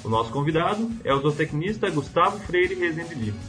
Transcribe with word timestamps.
O 0.05 0.09
nosso 0.09 0.31
convidado 0.31 0.87
é 1.03 1.11
o 1.11 1.19
zootecnista 1.19 1.89
Gustavo 1.89 2.37
Freire 2.41 2.75
Rezende 2.75 3.15
Lima. 3.15 3.39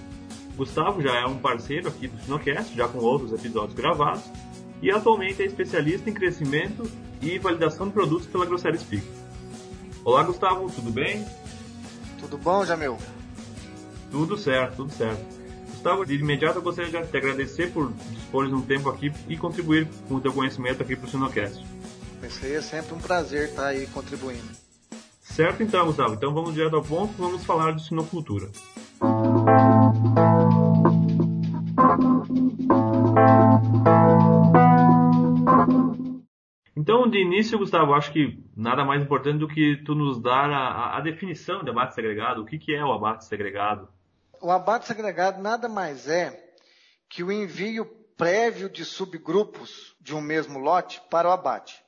Gustavo 0.56 1.02
já 1.02 1.14
é 1.14 1.26
um 1.26 1.36
parceiro 1.36 1.86
aqui 1.86 2.08
do 2.08 2.18
Sinocast, 2.18 2.74
já 2.74 2.88
com 2.88 2.96
outros 2.96 3.30
episódios 3.30 3.74
gravados, 3.74 4.22
e 4.80 4.90
atualmente 4.90 5.42
é 5.42 5.44
especialista 5.44 6.08
em 6.08 6.14
crescimento 6.14 6.90
e 7.20 7.38
validação 7.38 7.88
de 7.88 7.92
produtos 7.92 8.26
pela 8.26 8.46
Grosseria 8.46 8.80
Speak. 8.80 9.06
Olá 10.02 10.22
Gustavo, 10.22 10.70
tudo 10.70 10.90
bem? 10.90 11.26
Tudo 12.18 12.38
bom, 12.38 12.64
Jamil? 12.64 12.96
Tudo 14.10 14.38
certo, 14.38 14.76
tudo 14.76 14.94
certo. 14.94 15.22
Gustavo, 15.72 16.06
de 16.06 16.14
imediato 16.14 16.58
eu 16.58 16.62
gostaria 16.62 17.02
de 17.02 17.10
te 17.10 17.16
agradecer 17.18 17.70
por 17.70 17.92
dispor 17.92 18.48
de 18.48 18.54
um 18.54 18.62
tempo 18.62 18.88
aqui 18.88 19.12
e 19.28 19.36
contribuir 19.36 19.86
com 20.08 20.14
o 20.14 20.20
teu 20.22 20.32
conhecimento 20.32 20.82
aqui 20.82 20.96
para 20.96 21.06
o 21.06 21.10
Sinocast. 21.10 21.62
Pensei, 22.18 22.56
é 22.56 22.62
sempre 22.62 22.94
um 22.94 22.98
prazer 22.98 23.50
estar 23.50 23.66
aí 23.66 23.86
contribuindo. 23.88 24.65
Certo 25.26 25.62
então, 25.62 25.84
Gustavo. 25.84 26.14
Então 26.14 26.32
vamos 26.32 26.54
direto 26.54 26.76
ao 26.76 26.82
ponto, 26.82 27.12
vamos 27.18 27.44
falar 27.44 27.72
de 27.72 27.84
sinocultura. 27.84 28.46
Então, 36.74 37.10
de 37.10 37.18
início, 37.18 37.58
Gustavo, 37.58 37.92
acho 37.92 38.12
que 38.12 38.42
nada 38.56 38.84
mais 38.84 39.02
importante 39.02 39.38
do 39.38 39.48
que 39.48 39.76
tu 39.84 39.94
nos 39.94 40.22
dar 40.22 40.50
a, 40.50 40.96
a 40.96 41.00
definição 41.00 41.62
de 41.62 41.70
abate 41.70 41.94
segregado. 41.94 42.42
O 42.42 42.46
que, 42.46 42.58
que 42.58 42.74
é 42.74 42.82
o 42.82 42.92
abate 42.92 43.26
segregado? 43.26 43.88
O 44.40 44.50
abate 44.50 44.86
segregado 44.86 45.42
nada 45.42 45.68
mais 45.68 46.08
é 46.08 46.54
que 47.08 47.22
o 47.22 47.32
envio 47.32 47.84
prévio 48.16 48.70
de 48.70 48.84
subgrupos 48.84 49.94
de 50.00 50.14
um 50.14 50.20
mesmo 50.20 50.58
lote 50.58 51.02
para 51.10 51.28
o 51.28 51.32
abate. 51.32 51.84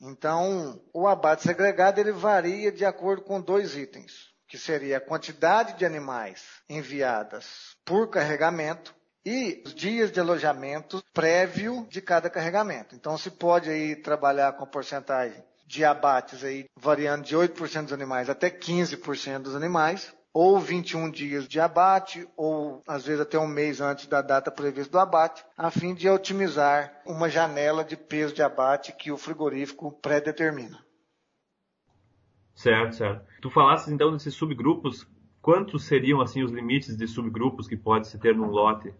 Então, 0.00 0.80
o 0.92 1.08
abate 1.08 1.42
segregado 1.42 2.00
ele 2.00 2.12
varia 2.12 2.70
de 2.70 2.84
acordo 2.84 3.22
com 3.22 3.40
dois 3.40 3.76
itens, 3.76 4.28
que 4.46 4.56
seria 4.56 4.98
a 4.98 5.00
quantidade 5.00 5.76
de 5.76 5.84
animais 5.84 6.44
enviadas 6.68 7.76
por 7.84 8.08
carregamento 8.08 8.94
e 9.24 9.62
os 9.66 9.74
dias 9.74 10.10
de 10.10 10.20
alojamento 10.20 11.02
prévio 11.12 11.86
de 11.90 12.00
cada 12.00 12.30
carregamento. 12.30 12.94
Então, 12.94 13.18
se 13.18 13.30
pode 13.30 13.68
aí 13.68 13.96
trabalhar 13.96 14.52
com 14.52 14.66
porcentagem 14.66 15.42
de 15.66 15.84
abates 15.84 16.42
aí 16.42 16.64
variando 16.74 17.24
de 17.24 17.36
8% 17.36 17.82
dos 17.82 17.92
animais 17.92 18.30
até 18.30 18.48
15% 18.48 19.40
dos 19.40 19.54
animais, 19.54 20.14
ou 20.32 20.58
21 20.58 21.10
dias 21.10 21.48
de 21.48 21.58
abate, 21.58 22.28
ou 22.36 22.82
às 22.86 23.06
vezes 23.06 23.20
até 23.20 23.38
um 23.38 23.46
mês 23.46 23.80
antes 23.80 24.06
da 24.06 24.22
data 24.22 24.50
prevista 24.50 24.92
do 24.92 24.98
abate, 24.98 25.44
a 25.56 25.70
fim 25.70 25.94
de 25.94 26.08
otimizar 26.08 27.02
uma 27.06 27.28
janela 27.28 27.84
de 27.84 27.96
peso 27.96 28.34
de 28.34 28.42
abate 28.42 28.92
que 28.92 29.10
o 29.10 29.18
frigorífico 29.18 29.92
pré-determina. 30.00 30.78
Certo, 32.54 32.96
certo. 32.96 33.24
Tu 33.40 33.50
falaste 33.50 33.88
então 33.88 34.12
desses 34.12 34.34
subgrupos, 34.34 35.06
quantos 35.40 35.84
seriam 35.84 36.20
assim 36.20 36.42
os 36.42 36.50
limites 36.50 36.96
de 36.96 37.06
subgrupos 37.06 37.68
que 37.68 37.76
pode 37.76 38.08
se 38.08 38.18
ter 38.18 38.34
num 38.34 38.48
lote? 38.48 38.92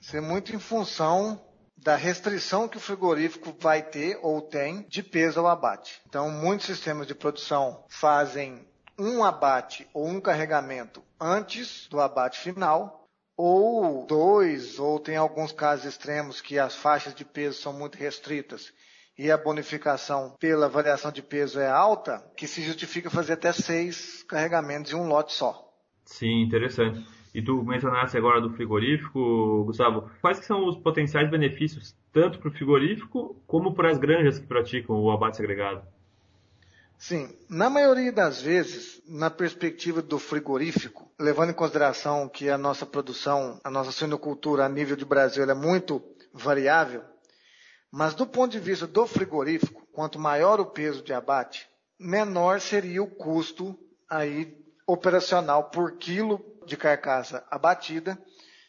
Isso 0.00 0.16
é 0.16 0.20
muito 0.20 0.54
em 0.54 0.58
função 0.58 1.40
da 1.76 1.94
restrição 1.94 2.68
que 2.68 2.76
o 2.76 2.80
frigorífico 2.80 3.54
vai 3.60 3.82
ter 3.82 4.18
ou 4.22 4.40
tem 4.40 4.86
de 4.88 5.02
peso 5.02 5.40
ao 5.40 5.46
abate. 5.46 6.00
Então, 6.08 6.30
muitos 6.30 6.66
sistemas 6.66 7.06
de 7.06 7.14
produção 7.14 7.84
fazem 7.88 8.66
um 8.98 9.22
abate 9.22 9.86
ou 9.92 10.06
um 10.06 10.20
carregamento 10.20 11.02
antes 11.20 11.86
do 11.88 12.00
abate 12.00 12.38
final, 12.38 13.06
ou 13.36 14.06
dois, 14.06 14.78
ou 14.78 14.98
tem 14.98 15.16
alguns 15.16 15.52
casos 15.52 15.84
extremos 15.84 16.40
que 16.40 16.58
as 16.58 16.74
faixas 16.74 17.14
de 17.14 17.24
peso 17.24 17.60
são 17.60 17.72
muito 17.72 17.96
restritas 17.96 18.72
e 19.18 19.30
a 19.30 19.36
bonificação 19.36 20.34
pela 20.38 20.68
variação 20.68 21.10
de 21.10 21.22
peso 21.22 21.58
é 21.58 21.68
alta, 21.68 22.22
que 22.36 22.46
se 22.46 22.62
justifica 22.62 23.10
fazer 23.10 23.34
até 23.34 23.52
seis 23.52 24.22
carregamentos 24.24 24.92
em 24.92 24.96
um 24.96 25.08
lote 25.08 25.32
só. 25.32 25.66
Sim, 26.04 26.42
interessante. 26.42 27.04
E 27.34 27.42
tu 27.42 27.62
mencionaste 27.62 28.16
agora 28.16 28.40
do 28.40 28.50
frigorífico, 28.50 29.64
Gustavo. 29.64 30.10
Quais 30.20 30.38
são 30.38 30.66
os 30.66 30.76
potenciais 30.78 31.30
benefícios 31.30 31.94
tanto 32.12 32.38
para 32.38 32.48
o 32.48 32.52
frigorífico 32.52 33.42
como 33.46 33.74
para 33.74 33.90
as 33.90 33.98
granjas 33.98 34.38
que 34.38 34.46
praticam 34.46 34.96
o 34.96 35.10
abate 35.10 35.36
segregado? 35.36 35.86
Sim, 36.98 37.36
na 37.48 37.68
maioria 37.68 38.10
das 38.10 38.40
vezes, 38.40 39.02
na 39.06 39.30
perspectiva 39.30 40.00
do 40.00 40.18
frigorífico, 40.18 41.12
levando 41.18 41.50
em 41.50 41.54
consideração 41.54 42.28
que 42.28 42.48
a 42.48 42.56
nossa 42.56 42.86
produção, 42.86 43.60
a 43.62 43.70
nossa 43.70 43.92
suinocultura 43.92 44.64
a 44.64 44.68
nível 44.68 44.96
de 44.96 45.04
Brasil 45.04 45.44
é 45.44 45.54
muito 45.54 46.02
variável, 46.32 47.04
mas 47.90 48.14
do 48.14 48.26
ponto 48.26 48.52
de 48.52 48.58
vista 48.58 48.86
do 48.86 49.06
frigorífico, 49.06 49.86
quanto 49.92 50.18
maior 50.18 50.58
o 50.58 50.66
peso 50.66 51.02
de 51.02 51.12
abate, 51.12 51.68
menor 51.98 52.60
seria 52.60 53.02
o 53.02 53.10
custo 53.10 53.78
aí 54.08 54.56
operacional 54.86 55.64
por 55.70 55.98
quilo 55.98 56.40
de 56.66 56.76
carcaça 56.76 57.46
abatida 57.50 58.18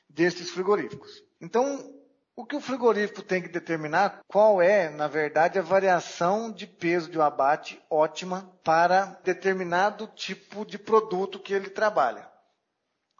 destes 0.09 0.50
frigoríficos. 0.50 1.24
Então, 1.40 1.97
o 2.38 2.46
que 2.46 2.56
o 2.56 2.62
frigorífico 2.62 3.24
tem 3.24 3.42
que 3.42 3.50
determinar 3.50 4.22
qual 4.28 4.62
é, 4.62 4.92
na 4.92 5.08
verdade, 5.08 5.58
a 5.58 5.64
variação 5.64 6.52
de 6.52 6.68
peso 6.68 7.09
de 7.09 7.18
um 7.18 7.24
abate 7.24 7.84
ótima 7.90 8.56
para 8.64 9.20
determinado 9.24 10.06
tipo 10.16 10.64
de 10.64 10.78
produto 10.78 11.40
que 11.40 11.52
ele 11.52 11.68
trabalha. 11.68 12.30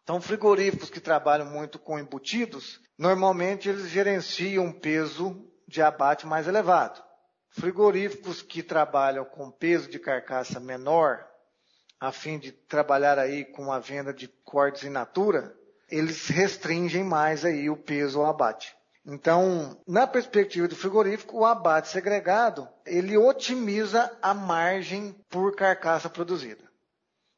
Então, 0.04 0.22
frigoríficos 0.22 0.92
que 0.92 1.00
trabalham 1.00 1.48
muito 1.48 1.80
com 1.80 1.98
embutidos, 1.98 2.80
normalmente 2.96 3.68
eles 3.68 3.90
gerenciam 3.90 4.66
um 4.66 4.72
peso 4.72 5.52
de 5.68 5.82
abate 5.82 6.28
mais 6.28 6.48
elevado. 6.48 7.04
Frigoríficos 7.50 8.44
que 8.44 8.62
trabalham 8.62 9.26
com 9.26 9.50
peso 9.50 9.90
de 9.90 9.98
carcaça 9.98 10.60
menor, 10.60 11.28
a 12.00 12.12
fim 12.12 12.38
de 12.38 12.52
trabalhar 12.52 13.18
aí 13.18 13.44
com 13.46 13.72
a 13.72 13.80
venda 13.80 14.14
de 14.14 14.28
cortes 14.46 14.84
in 14.84 14.92
natura, 14.92 15.58
eles 15.90 16.28
restringem 16.28 17.04
mais 17.04 17.44
aí 17.44 17.68
o 17.68 17.76
peso 17.76 18.20
ao 18.20 18.28
abate. 18.28 18.77
Então, 19.10 19.80
na 19.88 20.06
perspectiva 20.06 20.68
do 20.68 20.76
frigorífico, 20.76 21.38
o 21.38 21.46
abate 21.46 21.88
segregado, 21.88 22.68
ele 22.86 23.18
otimiza 23.18 24.12
a 24.22 24.34
margem 24.34 25.16
por 25.30 25.56
carcaça 25.56 26.10
produzida. 26.10 26.66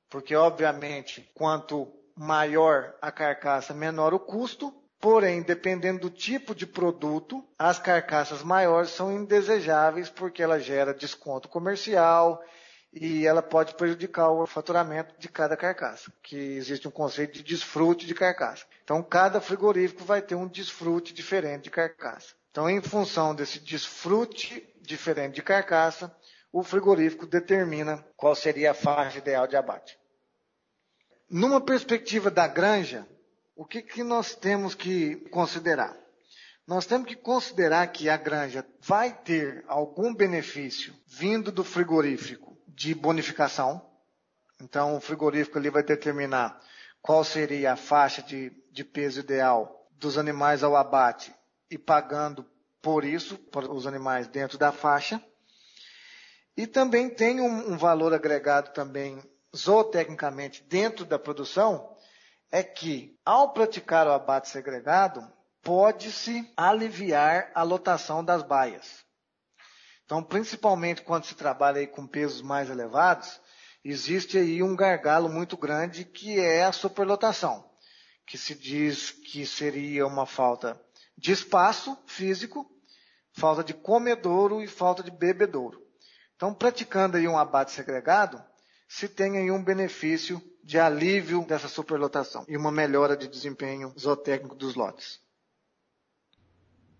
Porque, 0.09 0.35
obviamente, 0.35 1.29
quanto 1.35 1.87
maior 2.17 2.95
a 2.99 3.11
carcaça, 3.11 3.71
menor 3.71 4.15
o 4.15 4.19
custo, 4.19 4.73
porém, 4.99 5.43
dependendo 5.43 5.99
do 5.99 6.09
tipo 6.09 6.55
de 6.55 6.65
produto, 6.65 7.47
as 7.57 7.77
carcaças 7.77 8.41
maiores 8.41 8.89
são 8.89 9.13
indesejáveis 9.13 10.09
porque 10.09 10.41
ela 10.41 10.59
gera 10.59 10.91
desconto 10.91 11.47
comercial, 11.47 12.43
e 12.91 13.25
ela 13.25 13.41
pode 13.41 13.75
prejudicar 13.75 14.29
o 14.29 14.45
faturamento 14.47 15.13
de 15.19 15.29
cada 15.29 15.55
carcaça, 15.55 16.11
que 16.23 16.35
existe 16.35 16.87
um 16.87 16.91
conceito 16.91 17.33
de 17.33 17.43
desfrute 17.43 18.07
de 18.07 18.15
carcaça. 18.15 18.65
Então, 18.83 19.03
cada 19.03 19.39
frigorífico 19.39 20.03
vai 20.03 20.21
ter 20.21 20.35
um 20.35 20.47
desfrute 20.47 21.13
diferente 21.13 21.63
de 21.63 21.69
carcaça. 21.69 22.33
Então, 22.49 22.69
em 22.69 22.81
função 22.81 23.35
desse 23.35 23.59
desfrute 23.59 24.67
diferente 24.81 25.35
de 25.35 25.43
carcaça, 25.43 26.13
o 26.51 26.63
frigorífico 26.63 27.27
determina 27.27 28.03
qual 28.17 28.33
seria 28.33 28.71
a 28.71 28.73
faixa 28.73 29.19
ideal 29.19 29.47
de 29.47 29.55
abate. 29.55 29.97
Numa 31.29 31.61
perspectiva 31.61 32.31
da 32.31 32.47
granja, 32.47 33.07
o 33.55 33.63
que, 33.65 33.83
que 33.83 34.03
nós 34.03 34.33
temos 34.33 34.73
que 34.73 35.15
considerar? 35.29 35.95
Nós 36.65 36.87
temos 36.87 37.07
que 37.07 37.15
considerar 37.15 37.85
que 37.87 38.09
a 38.09 38.17
granja 38.17 38.65
vai 38.81 39.13
ter 39.13 39.63
algum 39.67 40.13
benefício 40.13 40.95
vindo 41.05 41.51
do 41.51 41.63
frigorífico 41.63 42.48
de 42.79 42.95
bonificação. 42.95 43.85
Então, 44.61 44.95
o 44.95 45.01
frigorífico 45.01 45.57
ali 45.57 45.69
vai 45.69 45.83
determinar 45.83 46.61
qual 47.01 47.25
seria 47.25 47.73
a 47.73 47.75
faixa 47.75 48.21
de, 48.21 48.53
de 48.71 48.85
peso 48.85 49.19
ideal 49.19 49.85
dos 49.91 50.17
animais 50.17 50.63
ao 50.63 50.77
abate 50.77 51.35
e 51.69 51.77
pagando 51.77 52.45
por 52.81 53.03
isso, 53.03 53.37
para 53.37 53.69
os 53.69 53.85
animais 53.85 54.27
dentro 54.27 54.57
da 54.57 54.71
faixa. 54.71 55.21
E 56.55 56.65
também 56.65 57.09
tem 57.09 57.41
um, 57.41 57.73
um 57.73 57.77
valor 57.77 58.13
agregado 58.13 58.71
também 58.71 59.21
zootecnicamente 59.53 60.63
dentro 60.63 61.03
da 61.03 61.19
produção, 61.19 61.97
é 62.49 62.63
que 62.63 63.19
ao 63.25 63.51
praticar 63.51 64.07
o 64.07 64.13
abate 64.13 64.47
segregado, 64.47 65.21
pode-se 65.61 66.49
aliviar 66.55 67.51
a 67.53 67.61
lotação 67.61 68.23
das 68.23 68.41
baias. 68.41 69.08
Então, 70.09 70.23
principalmente 70.23 71.03
quando 71.03 71.25
se 71.25 71.35
trabalha 71.35 71.85
com 71.85 72.07
pesos 72.07 72.41
mais 72.41 72.67
elevados, 72.67 73.39
existe 73.85 74.39
aí 74.39 74.63
um 74.63 74.75
gargalo 74.75 75.29
muito 75.29 75.55
grande 75.55 76.03
que 76.03 76.39
é 76.39 76.63
a 76.63 76.71
superlotação, 76.71 77.63
que 78.25 78.35
se 78.35 78.55
diz 78.55 79.11
que 79.11 79.45
seria 79.45 80.07
uma 80.07 80.25
falta 80.25 80.81
de 81.15 81.31
espaço 81.31 81.95
físico, 82.07 82.67
falta 83.33 83.63
de 83.63 83.71
comedouro 83.71 84.63
e 84.63 84.67
falta 84.67 85.03
de 85.03 85.11
bebedouro. 85.11 85.79
Então, 86.35 86.55
praticando 86.55 87.15
aí 87.15 87.27
um 87.27 87.37
abate 87.37 87.71
segregado, 87.71 88.43
se 88.87 89.07
tem 89.07 89.37
aí 89.37 89.51
um 89.51 89.63
benefício 89.63 90.41
de 90.63 90.79
alívio 90.79 91.45
dessa 91.45 91.67
superlotação 91.67 92.43
e 92.47 92.57
uma 92.57 92.71
melhora 92.71 93.15
de 93.15 93.27
desempenho 93.27 93.93
zootécnico 93.95 94.55
dos 94.55 94.73
lotes. 94.73 95.21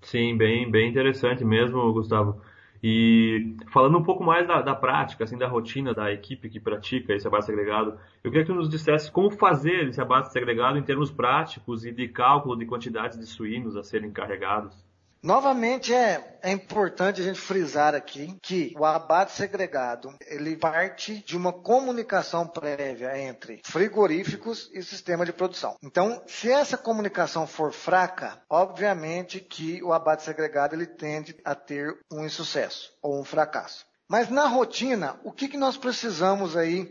Sim, 0.04 0.38
bem, 0.38 0.70
bem 0.70 0.88
interessante 0.88 1.44
mesmo, 1.44 1.92
Gustavo. 1.92 2.40
E 2.82 3.56
falando 3.68 3.98
um 3.98 4.04
pouco 4.04 4.24
mais 4.24 4.48
da, 4.48 4.62
da, 4.62 4.74
prática, 4.74 5.26
assim, 5.26 5.38
da 5.38 5.48
rotina 5.48 5.94
da 5.94 6.12
equipe 6.12 6.50
que 6.50 6.60
pratica 6.60 7.14
esse 7.14 7.28
abate 7.28 7.46
segregado, 7.46 8.00
eu 8.24 8.32
queria 8.32 8.46
que 8.46 8.54
nos 8.54 8.70
dissesse 8.70 9.12
como 9.12 9.30
fazer 9.30 9.90
esse 9.90 10.00
abate 10.00 10.32
segregado 10.32 10.78
em 10.78 10.84
termos 10.84 11.12
práticos 11.12 11.86
e 11.86 11.92
de 11.92 12.08
cálculo 12.08 12.56
de 12.56 12.66
quantidades 12.66 13.20
de 13.20 13.26
suínos 13.26 13.76
a 13.76 13.84
serem 13.84 14.12
carregados. 14.12 14.89
Novamente 15.22 15.94
é, 15.94 16.40
é 16.42 16.50
importante 16.50 17.20
a 17.20 17.24
gente 17.26 17.40
frisar 17.42 17.94
aqui 17.94 18.38
que 18.42 18.74
o 18.80 18.86
abate 18.86 19.34
segregado 19.34 20.16
ele 20.26 20.56
parte 20.56 21.22
de 21.26 21.36
uma 21.36 21.52
comunicação 21.52 22.48
prévia 22.48 23.20
entre 23.20 23.62
frigoríficos 23.66 24.70
e 24.74 24.82
sistema 24.82 25.26
de 25.26 25.34
produção. 25.34 25.76
Então, 25.84 26.24
se 26.26 26.50
essa 26.50 26.78
comunicação 26.78 27.46
for 27.46 27.74
fraca, 27.74 28.42
obviamente 28.50 29.42
que 29.42 29.84
o 29.84 29.92
abate 29.92 30.24
segregado 30.24 30.74
ele 30.74 30.88
tende 30.88 31.36
a 31.44 31.54
ter 31.54 32.00
um 32.10 32.24
insucesso 32.24 32.94
ou 33.02 33.20
um 33.20 33.26
fracasso. 33.26 33.86
Mas 34.08 34.30
na 34.30 34.48
rotina, 34.48 35.20
o 35.26 35.34
que, 35.34 35.50
que 35.50 35.58
nós 35.58 35.76
precisamos 35.76 36.56
aí 36.56 36.90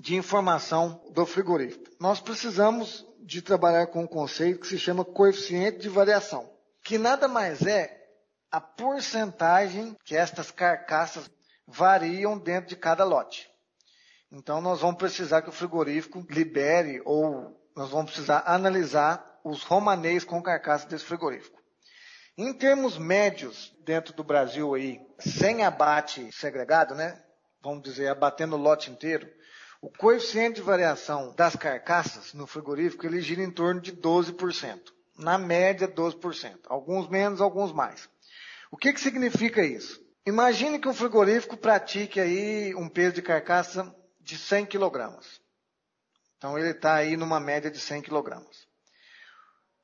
de 0.00 0.16
informação 0.16 1.00
do 1.12 1.24
frigorífico? 1.24 1.84
Nós 2.00 2.20
precisamos 2.20 3.06
de 3.20 3.40
trabalhar 3.40 3.86
com 3.86 4.02
um 4.02 4.08
conceito 4.08 4.58
que 4.58 4.66
se 4.66 4.78
chama 4.78 5.04
coeficiente 5.04 5.78
de 5.78 5.88
variação 5.88 6.50
que 6.82 6.98
nada 6.98 7.28
mais 7.28 7.62
é 7.66 8.00
a 8.50 8.60
porcentagem 8.60 9.96
que 10.04 10.16
estas 10.16 10.50
carcaças 10.50 11.30
variam 11.66 12.38
dentro 12.38 12.68
de 12.68 12.76
cada 12.76 13.04
lote. 13.04 13.48
Então 14.30 14.60
nós 14.60 14.80
vamos 14.80 14.96
precisar 14.96 15.42
que 15.42 15.48
o 15.48 15.52
frigorífico 15.52 16.24
libere 16.28 17.00
ou 17.04 17.56
nós 17.76 17.90
vamos 17.90 18.10
precisar 18.10 18.42
analisar 18.46 19.40
os 19.44 19.62
romanês 19.62 20.24
com 20.24 20.42
carcaça 20.42 20.86
desse 20.86 21.04
frigorífico. 21.04 21.58
Em 22.36 22.52
termos 22.52 22.96
médios, 22.96 23.72
dentro 23.84 24.14
do 24.14 24.24
Brasil 24.24 24.74
aí, 24.74 25.00
sem 25.18 25.62
abate 25.62 26.30
segregado, 26.32 26.94
né? 26.94 27.22
Vamos 27.62 27.82
dizer, 27.82 28.08
abatendo 28.08 28.56
o 28.56 28.58
lote 28.58 28.90
inteiro, 28.90 29.28
o 29.82 29.90
coeficiente 29.90 30.56
de 30.56 30.62
variação 30.62 31.34
das 31.34 31.54
carcaças 31.54 32.32
no 32.32 32.46
frigorífico 32.46 33.06
ele 33.06 33.20
gira 33.20 33.42
em 33.42 33.50
torno 33.50 33.80
de 33.80 33.92
12% 33.92 34.80
na 35.20 35.38
média 35.38 35.86
12%. 35.86 36.60
Alguns 36.66 37.08
menos, 37.08 37.40
alguns 37.40 37.72
mais. 37.72 38.08
O 38.70 38.76
que, 38.76 38.92
que 38.92 39.00
significa 39.00 39.64
isso? 39.64 40.00
Imagine 40.26 40.78
que 40.78 40.88
um 40.88 40.94
frigorífico 40.94 41.56
pratique 41.56 42.20
aí 42.20 42.74
um 42.74 42.88
peso 42.88 43.14
de 43.14 43.22
carcaça 43.22 43.94
de 44.20 44.36
100 44.36 44.66
kg. 44.66 45.18
Então 46.36 46.58
ele 46.58 46.70
está 46.70 46.94
aí 46.94 47.16
numa 47.16 47.40
média 47.40 47.70
de 47.70 47.78
100 47.78 48.02
kg. 48.02 48.40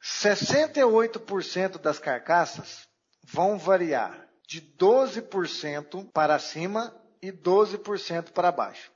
68% 0.03 1.79
das 1.79 1.99
carcaças 1.99 2.87
vão 3.25 3.59
variar 3.59 4.29
de 4.47 4.61
12% 4.63 6.11
para 6.13 6.39
cima 6.39 6.95
e 7.21 7.33
12% 7.33 8.31
para 8.31 8.53
baixo. 8.53 8.93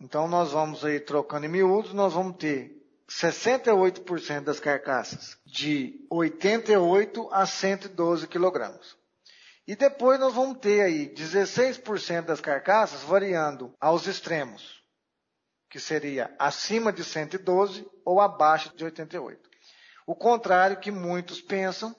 Então 0.00 0.26
nós 0.26 0.52
vamos 0.52 0.84
aí 0.84 0.98
trocando 1.00 1.46
em 1.46 1.48
miúdos, 1.48 1.94
nós 1.94 2.12
vamos 2.12 2.36
ter 2.36 2.75
68% 3.08 4.40
das 4.40 4.58
carcaças 4.58 5.38
de 5.46 6.04
88 6.10 7.28
a 7.32 7.46
112 7.46 8.26
quilogramas. 8.26 8.96
E 9.66 9.74
depois 9.74 10.18
nós 10.20 10.32
vamos 10.32 10.58
ter 10.58 10.80
aí 10.80 11.08
16% 11.12 12.22
das 12.22 12.40
carcaças 12.40 13.02
variando 13.02 13.74
aos 13.80 14.06
extremos, 14.06 14.82
que 15.68 15.80
seria 15.80 16.34
acima 16.38 16.92
de 16.92 17.02
112 17.02 17.86
ou 18.04 18.20
abaixo 18.20 18.76
de 18.76 18.84
88. 18.84 19.50
O 20.06 20.14
contrário 20.14 20.78
que 20.78 20.90
muitos 20.90 21.40
pensam, 21.40 21.94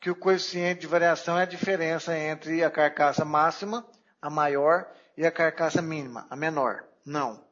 que 0.00 0.10
o 0.10 0.16
coeficiente 0.16 0.80
de 0.80 0.88
variação 0.88 1.38
é 1.38 1.42
a 1.42 1.46
diferença 1.46 2.18
entre 2.18 2.64
a 2.64 2.70
carcaça 2.70 3.24
máxima, 3.24 3.86
a 4.20 4.28
maior, 4.28 4.92
e 5.16 5.24
a 5.24 5.30
carcaça 5.30 5.80
mínima, 5.80 6.26
a 6.28 6.34
menor. 6.34 6.84
Não. 7.06 7.44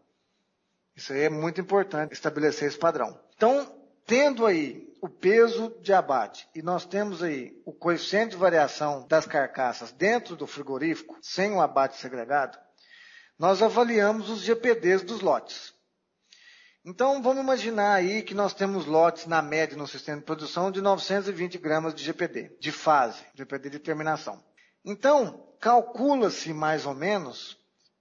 Isso 1.01 1.15
aí 1.15 1.23
é 1.23 1.31
muito 1.31 1.59
importante 1.59 2.13
estabelecer 2.13 2.69
esse 2.69 2.77
padrão. 2.77 3.19
Então, 3.35 3.75
tendo 4.05 4.45
aí 4.45 4.87
o 5.01 5.09
peso 5.09 5.75
de 5.81 5.95
abate 5.95 6.47
e 6.55 6.61
nós 6.61 6.85
temos 6.85 7.23
aí 7.23 7.59
o 7.65 7.73
coeficiente 7.73 8.33
de 8.33 8.37
variação 8.37 9.07
das 9.09 9.25
carcaças 9.25 9.93
dentro 9.93 10.37
do 10.37 10.47
frigorífico, 10.47 11.17
sem 11.23 11.53
o 11.53 11.61
abate 11.63 11.97
segregado, 11.97 12.59
nós 13.39 13.63
avaliamos 13.63 14.29
os 14.29 14.43
GPDs 14.43 15.03
dos 15.03 15.23
lotes. 15.23 15.73
Então, 16.85 17.23
vamos 17.23 17.43
imaginar 17.43 17.95
aí 17.95 18.23
que 18.23 18.35
nós 18.35 18.53
temos 18.53 18.85
lotes 18.85 19.25
na 19.25 19.41
média 19.41 19.79
no 19.79 19.89
sistema 19.89 20.19
de 20.19 20.27
produção 20.27 20.71
de 20.71 20.83
920 20.83 21.57
gramas 21.57 21.95
de 21.95 22.05
GPD, 22.05 22.59
de 22.61 22.71
fase, 22.71 23.25
GPD 23.35 23.71
de 23.71 23.79
terminação. 23.79 24.45
Então, 24.85 25.49
calcula-se 25.59 26.53
mais 26.53 26.85
ou 26.85 26.95
menos 26.95 27.59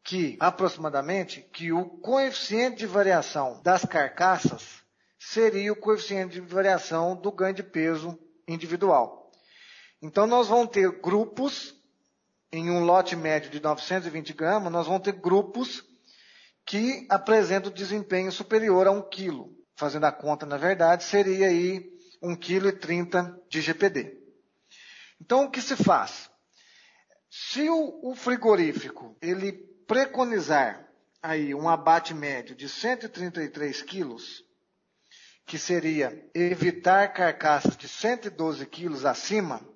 que, 0.10 0.36
aproximadamente, 0.40 1.48
que 1.54 1.72
o 1.72 1.86
coeficiente 1.86 2.78
de 2.78 2.88
variação 2.88 3.62
das 3.62 3.86
carcaças 3.86 4.82
seria 5.20 5.72
o 5.72 5.76
coeficiente 5.76 6.34
de 6.34 6.42
variação 6.42 7.16
do 7.16 7.32
ganho 7.32 7.54
de 7.54 7.62
peso 7.62 8.18
individual. 8.48 9.32
Então, 10.02 10.26
nós 10.26 10.48
vamos 10.48 10.72
ter 10.72 11.00
grupos, 11.00 11.76
em 12.52 12.72
um 12.72 12.84
lote 12.86 13.16
médio 13.16 13.52
de 13.52 13.62
920 13.62 14.34
gramas, 14.34 14.74
nós 14.74 14.88
vamos 14.88 15.04
ter 15.04 15.12
grupos 15.12 15.86
que 16.66 17.06
apresentam 17.08 17.72
desempenho 17.72 18.32
superior 18.32 18.88
a 18.88 18.92
1 18.92 19.04
kg. 19.12 19.46
Fazendo 19.76 20.06
a 20.06 20.12
conta, 20.12 20.44
na 20.44 20.58
verdade, 20.58 21.04
seria 21.04 21.50
aí 21.50 21.88
1,30 22.24 23.30
kg 23.30 23.42
de 23.48 23.62
GPD. 23.62 24.18
Então, 25.22 25.44
o 25.46 25.52
que 25.52 25.62
se 25.62 25.76
faz? 25.76 26.32
Se 27.30 27.70
o 27.70 28.16
frigorífico 28.16 29.16
ele 29.22 29.69
preconizar 29.90 30.88
aí 31.20 31.56
um 31.56 31.68
abate 31.68 32.14
médio 32.14 32.56
de 32.56 32.70
133 32.70 33.82
quilos, 33.82 34.46
que 35.48 35.58
seria 35.58 36.30
evitar 36.32 37.12
carcaças 37.12 37.76
de 37.76 37.88
112 37.88 38.68
quilos 38.68 39.04
acima, 39.04 39.68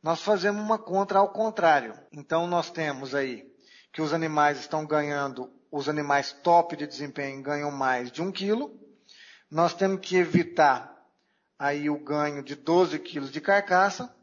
nós 0.00 0.22
fazemos 0.22 0.62
uma 0.62 0.78
contra 0.78 1.18
ao 1.18 1.32
contrário. 1.32 1.98
Então 2.12 2.46
nós 2.46 2.70
temos 2.70 3.12
aí 3.12 3.52
que 3.92 4.00
os 4.00 4.12
animais 4.12 4.60
estão 4.60 4.86
ganhando, 4.86 5.52
os 5.72 5.88
animais 5.88 6.32
top 6.32 6.76
de 6.76 6.86
desempenho 6.86 7.42
ganham 7.42 7.72
mais 7.72 8.12
de 8.12 8.22
1 8.22 8.30
quilo. 8.30 8.78
Nós 9.50 9.74
temos 9.74 10.00
que 10.00 10.18
evitar 10.18 10.96
aí 11.58 11.90
o 11.90 11.98
ganho 11.98 12.44
de 12.44 12.54
12 12.54 12.96
quilos 13.00 13.32
de 13.32 13.40
carcaça 13.40 14.14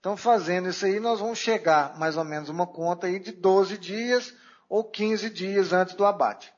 então, 0.00 0.16
fazendo 0.16 0.68
isso 0.68 0.86
aí, 0.86 1.00
nós 1.00 1.18
vamos 1.18 1.38
chegar 1.38 1.98
mais 1.98 2.16
ou 2.16 2.24
menos 2.24 2.48
uma 2.48 2.66
conta 2.66 3.08
aí 3.08 3.18
de 3.18 3.32
12 3.32 3.76
dias 3.76 4.32
ou 4.68 4.84
15 4.84 5.28
dias 5.28 5.72
antes 5.72 5.94
do 5.96 6.06
abate. 6.06 6.52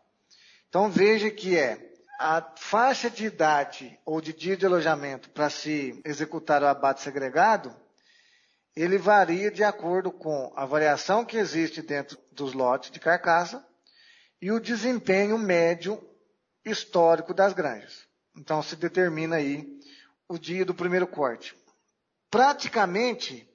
Então, 0.69 0.91
veja 0.91 1.31
que 1.31 1.57
é 1.57 1.91
a 2.19 2.53
faixa 2.57 3.09
de 3.09 3.25
idade 3.25 3.99
ou 4.05 4.21
de 4.21 4.35
dia 4.35 4.57
de 4.57 4.67
alojamento 4.67 5.31
para 5.31 5.49
se 5.49 5.99
executar 6.05 6.63
o 6.63 6.67
abate 6.67 7.01
segregado, 7.01 7.75
ele 8.77 8.99
varia 8.99 9.51
de 9.51 9.65
acordo 9.65 10.13
com 10.13 10.53
a 10.55 10.67
variação 10.67 11.25
que 11.25 11.39
existe 11.39 11.81
dentro 11.81 12.19
dos 12.31 12.53
lotes 12.53 12.91
de 12.91 13.01
carcaça 13.01 13.67
e 14.41 14.53
o 14.53 14.61
desempenho 14.61 15.39
médio 15.39 16.01
histórico 16.63 17.33
das 17.33 17.55
granjas. 17.55 18.07
Então, 18.37 18.63
se 18.63 18.77
determina 18.77 19.37
aí 19.37 19.67
o 20.29 20.39
dia 20.39 20.65
do 20.65 20.75
primeiro 20.75 21.07
corte 21.07 21.57
praticamente 22.31 23.49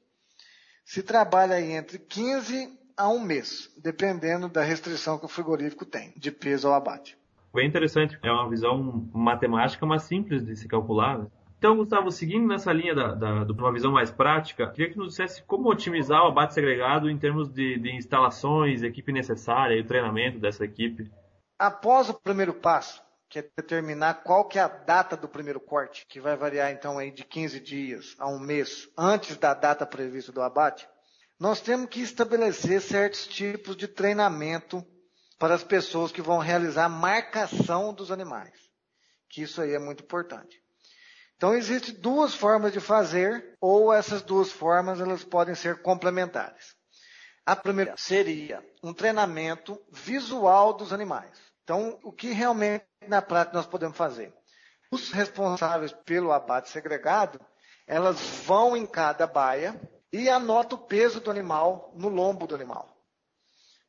se 0.84 1.02
trabalha 1.02 1.60
entre 1.60 1.98
15 1.98 2.78
a 2.98 3.10
um 3.10 3.20
mês, 3.20 3.74
dependendo 3.82 4.48
da 4.48 4.62
restrição 4.62 5.18
que 5.18 5.26
o 5.26 5.30
frigorífico 5.30 5.86
tem 5.86 6.14
de 6.18 6.32
peso 6.32 6.68
ao 6.68 6.74
abate. 6.74 7.18
Bem 7.54 7.68
interessante, 7.68 8.20
é 8.22 8.32
uma 8.32 8.50
visão 8.50 9.10
matemática, 9.14 9.86
mas 9.86 10.04
simples 10.04 10.46
de 10.46 10.56
se 10.56 10.68
calcular. 10.68 11.18
Né? 11.18 11.28
Então, 11.58 11.78
Gustavo, 11.78 12.12
seguindo 12.12 12.48
nessa 12.48 12.72
linha 12.72 12.94
da, 12.94 13.14
da, 13.14 13.44
de 13.46 13.52
uma 13.54 13.72
visão 13.72 13.92
mais 13.92 14.12
prática, 14.12 14.70
queria 14.70 14.92
que 14.92 14.98
nos 14.98 15.10
dissesse 15.10 15.42
como 15.44 15.70
otimizar 15.70 16.24
o 16.24 16.28
abate 16.28 16.54
segregado 16.54 17.10
em 17.10 17.18
termos 17.18 17.50
de, 17.50 17.80
de 17.80 17.96
instalações, 17.96 18.84
equipe 18.84 19.12
necessária 19.12 19.76
e 19.76 19.82
o 19.82 19.88
treinamento 19.88 20.38
dessa 20.38 20.66
equipe. 20.66 21.10
Após 21.58 22.10
o 22.10 22.14
primeiro 22.14 22.54
passo, 22.54 23.02
que 23.36 23.40
é 23.40 23.50
determinar 23.58 24.24
qual 24.24 24.48
que 24.48 24.58
é 24.58 24.62
a 24.62 24.68
data 24.70 25.18
do 25.18 25.28
primeiro 25.28 25.60
corte, 25.60 26.06
que 26.08 26.22
vai 26.22 26.38
variar 26.38 26.72
então 26.72 26.98
aí 26.98 27.12
de 27.12 27.26
15 27.26 27.60
dias 27.60 28.16
a 28.18 28.30
um 28.30 28.40
mês 28.40 28.88
antes 28.98 29.36
da 29.36 29.54
data 29.54 29.86
prevista 29.86 30.32
do 30.32 30.42
abate, 30.42 30.88
nós 31.38 31.60
temos 31.60 31.90
que 31.90 32.00
estabelecer 32.00 32.80
certos 32.80 33.28
tipos 33.28 33.76
de 33.76 33.90
treinamento 33.90 34.82
para 35.38 35.54
as 35.54 35.66
pessoas 35.66 36.14
que 36.14 36.22
vão 36.22 36.38
realizar 36.38 36.86
a 36.86 36.90
marcação 36.90 37.94
dos 37.94 38.10
animais, 38.10 38.54
que 39.30 39.42
isso 39.42 39.62
aí 39.62 39.74
é 39.74 39.80
muito 39.80 40.02
importante. 40.02 40.64
Então 41.36 41.54
existem 41.54 41.94
duas 41.96 42.34
formas 42.34 42.72
de 42.72 42.80
fazer, 42.80 43.54
ou 43.60 43.92
essas 43.92 44.22
duas 44.22 44.50
formas 44.50 45.02
elas 45.02 45.26
podem 45.26 45.56
ser 45.56 45.82
complementares. 45.82 46.74
A 47.46 47.54
primeira 47.54 47.96
seria 47.98 48.66
um 48.82 48.94
treinamento 48.94 49.78
visual 49.92 50.72
dos 50.72 50.94
animais. 50.94 51.38
Então, 51.66 52.00
o 52.04 52.12
que 52.12 52.32
realmente 52.32 52.86
na 53.08 53.24
prática 53.24 53.58
nós 53.58 53.66
podemos 53.66 53.98
fazer? 53.98 54.32
Os 54.92 55.12
responsáveis 55.12 55.92
pelo 56.06 56.32
abate 56.32 56.70
segregado, 56.70 57.42
elas 57.88 58.22
vão 58.46 58.78
em 58.78 58.86
cada 58.86 59.26
baia 59.26 59.76
e 60.14 60.30
anotam 60.30 60.78
o 60.78 60.86
peso 60.86 61.20
do 61.20 61.32
animal 61.32 61.92
no 61.96 62.08
lombo 62.08 62.46
do 62.46 62.54
animal. 62.54 62.96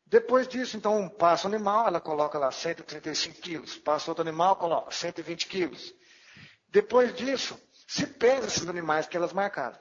Depois 0.06 0.48
disso, 0.48 0.74
então, 0.74 1.06
passa 1.06 1.46
o 1.46 1.54
animal, 1.54 1.86
ela 1.86 2.00
coloca 2.00 2.38
lá 2.38 2.50
135 2.50 3.42
quilos. 3.42 3.76
Passa 3.76 4.10
outro 4.10 4.26
animal, 4.26 4.56
coloca 4.56 4.90
120 4.90 5.46
quilos. 5.46 5.92
Depois 6.70 7.14
disso, 7.14 7.60
se 7.86 8.06
pesa 8.06 8.46
esses 8.46 8.66
animais 8.66 9.06
que 9.06 9.18
elas 9.18 9.34
marcaram. 9.34 9.78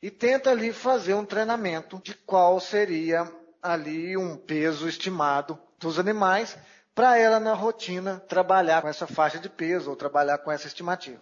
E 0.00 0.10
tenta 0.10 0.50
ali 0.50 0.72
fazer 0.72 1.12
um 1.12 1.26
treinamento 1.26 2.00
de 2.02 2.14
qual 2.14 2.58
seria 2.60 3.30
ali 3.60 4.16
um 4.16 4.38
peso 4.38 4.88
estimado 4.88 5.60
dos 5.78 5.98
animais 5.98 6.56
para 6.94 7.16
ela 7.16 7.40
na 7.40 7.54
rotina 7.54 8.20
trabalhar 8.28 8.82
com 8.82 8.88
essa 8.88 9.06
faixa 9.06 9.38
de 9.38 9.48
peso 9.48 9.90
ou 9.90 9.96
trabalhar 9.96 10.38
com 10.38 10.50
essa 10.50 10.66
estimativa. 10.66 11.20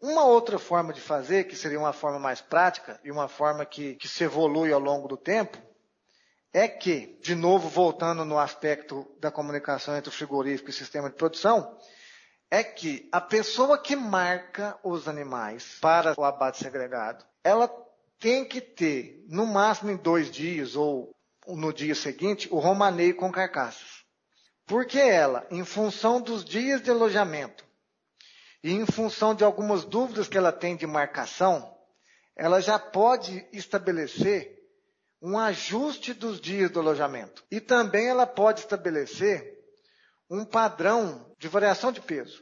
Uma 0.00 0.24
outra 0.24 0.58
forma 0.58 0.92
de 0.92 1.00
fazer, 1.00 1.44
que 1.44 1.54
seria 1.54 1.78
uma 1.78 1.92
forma 1.92 2.18
mais 2.18 2.40
prática 2.40 2.98
e 3.04 3.10
uma 3.10 3.28
forma 3.28 3.66
que, 3.66 3.96
que 3.96 4.08
se 4.08 4.24
evolui 4.24 4.72
ao 4.72 4.80
longo 4.80 5.06
do 5.06 5.16
tempo, 5.16 5.58
é 6.52 6.66
que, 6.66 7.18
de 7.20 7.34
novo 7.34 7.68
voltando 7.68 8.24
no 8.24 8.38
aspecto 8.38 9.06
da 9.20 9.30
comunicação 9.30 9.96
entre 9.96 10.08
o 10.08 10.12
frigorífico 10.12 10.70
e 10.70 10.72
o 10.72 10.74
sistema 10.74 11.10
de 11.10 11.16
produção, 11.16 11.76
é 12.50 12.64
que 12.64 13.08
a 13.12 13.20
pessoa 13.20 13.78
que 13.78 13.94
marca 13.94 14.76
os 14.82 15.06
animais 15.06 15.78
para 15.80 16.14
o 16.18 16.24
abate 16.24 16.58
segregado, 16.58 17.24
ela 17.44 17.70
tem 18.18 18.44
que 18.44 18.60
ter, 18.60 19.24
no 19.28 19.46
máximo 19.46 19.90
em 19.90 19.96
dois 19.96 20.30
dias 20.30 20.74
ou 20.76 21.14
no 21.46 21.72
dia 21.72 21.94
seguinte, 21.94 22.48
o 22.50 22.58
romaneio 22.58 23.16
com 23.16 23.30
carcaças. 23.30 23.89
Porque 24.70 25.00
ela, 25.00 25.44
em 25.50 25.64
função 25.64 26.20
dos 26.20 26.44
dias 26.44 26.80
de 26.80 26.92
alojamento 26.92 27.66
e 28.62 28.70
em 28.70 28.86
função 28.86 29.34
de 29.34 29.42
algumas 29.42 29.84
dúvidas 29.84 30.28
que 30.28 30.38
ela 30.38 30.52
tem 30.52 30.76
de 30.76 30.86
marcação, 30.86 31.76
ela 32.36 32.60
já 32.60 32.78
pode 32.78 33.44
estabelecer 33.52 34.60
um 35.20 35.36
ajuste 35.36 36.14
dos 36.14 36.40
dias 36.40 36.70
do 36.70 36.78
alojamento. 36.78 37.44
E 37.50 37.60
também 37.60 38.06
ela 38.06 38.28
pode 38.28 38.60
estabelecer 38.60 39.58
um 40.30 40.44
padrão 40.44 41.34
de 41.36 41.48
variação 41.48 41.90
de 41.90 42.00
peso. 42.00 42.40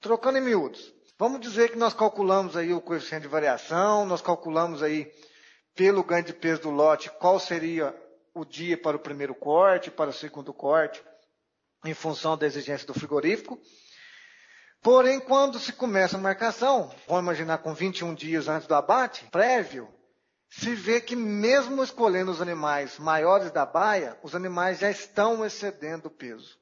Trocando 0.00 0.38
em 0.38 0.40
miúdos. 0.40 0.94
Vamos 1.18 1.38
dizer 1.38 1.70
que 1.70 1.76
nós 1.76 1.92
calculamos 1.92 2.56
aí 2.56 2.72
o 2.72 2.80
coeficiente 2.80 3.24
de 3.24 3.28
variação, 3.28 4.06
nós 4.06 4.22
calculamos 4.22 4.82
aí 4.82 5.12
pelo 5.74 6.02
ganho 6.02 6.24
de 6.24 6.32
peso 6.32 6.62
do 6.62 6.70
lote 6.70 7.10
qual 7.10 7.38
seria 7.38 7.94
o 8.32 8.42
dia 8.42 8.80
para 8.80 8.96
o 8.96 9.00
primeiro 9.00 9.34
corte, 9.34 9.90
para 9.90 10.08
o 10.08 10.14
segundo 10.14 10.54
corte, 10.54 11.04
em 11.84 11.94
função 11.94 12.36
da 12.36 12.46
exigência 12.46 12.86
do 12.86 12.94
frigorífico. 12.94 13.60
Porém, 14.80 15.20
quando 15.20 15.58
se 15.58 15.72
começa 15.72 16.16
a 16.16 16.20
marcação, 16.20 16.92
vamos 17.06 17.22
imaginar 17.22 17.58
com 17.58 17.72
21 17.72 18.14
dias 18.14 18.48
antes 18.48 18.66
do 18.66 18.74
abate, 18.74 19.24
prévio, 19.30 19.88
se 20.50 20.74
vê 20.74 21.00
que 21.00 21.16
mesmo 21.16 21.82
escolhendo 21.82 22.30
os 22.30 22.42
animais 22.42 22.98
maiores 22.98 23.50
da 23.50 23.64
baia, 23.64 24.18
os 24.22 24.34
animais 24.34 24.80
já 24.80 24.90
estão 24.90 25.44
excedendo 25.46 26.08
o 26.08 26.10
peso. 26.10 26.58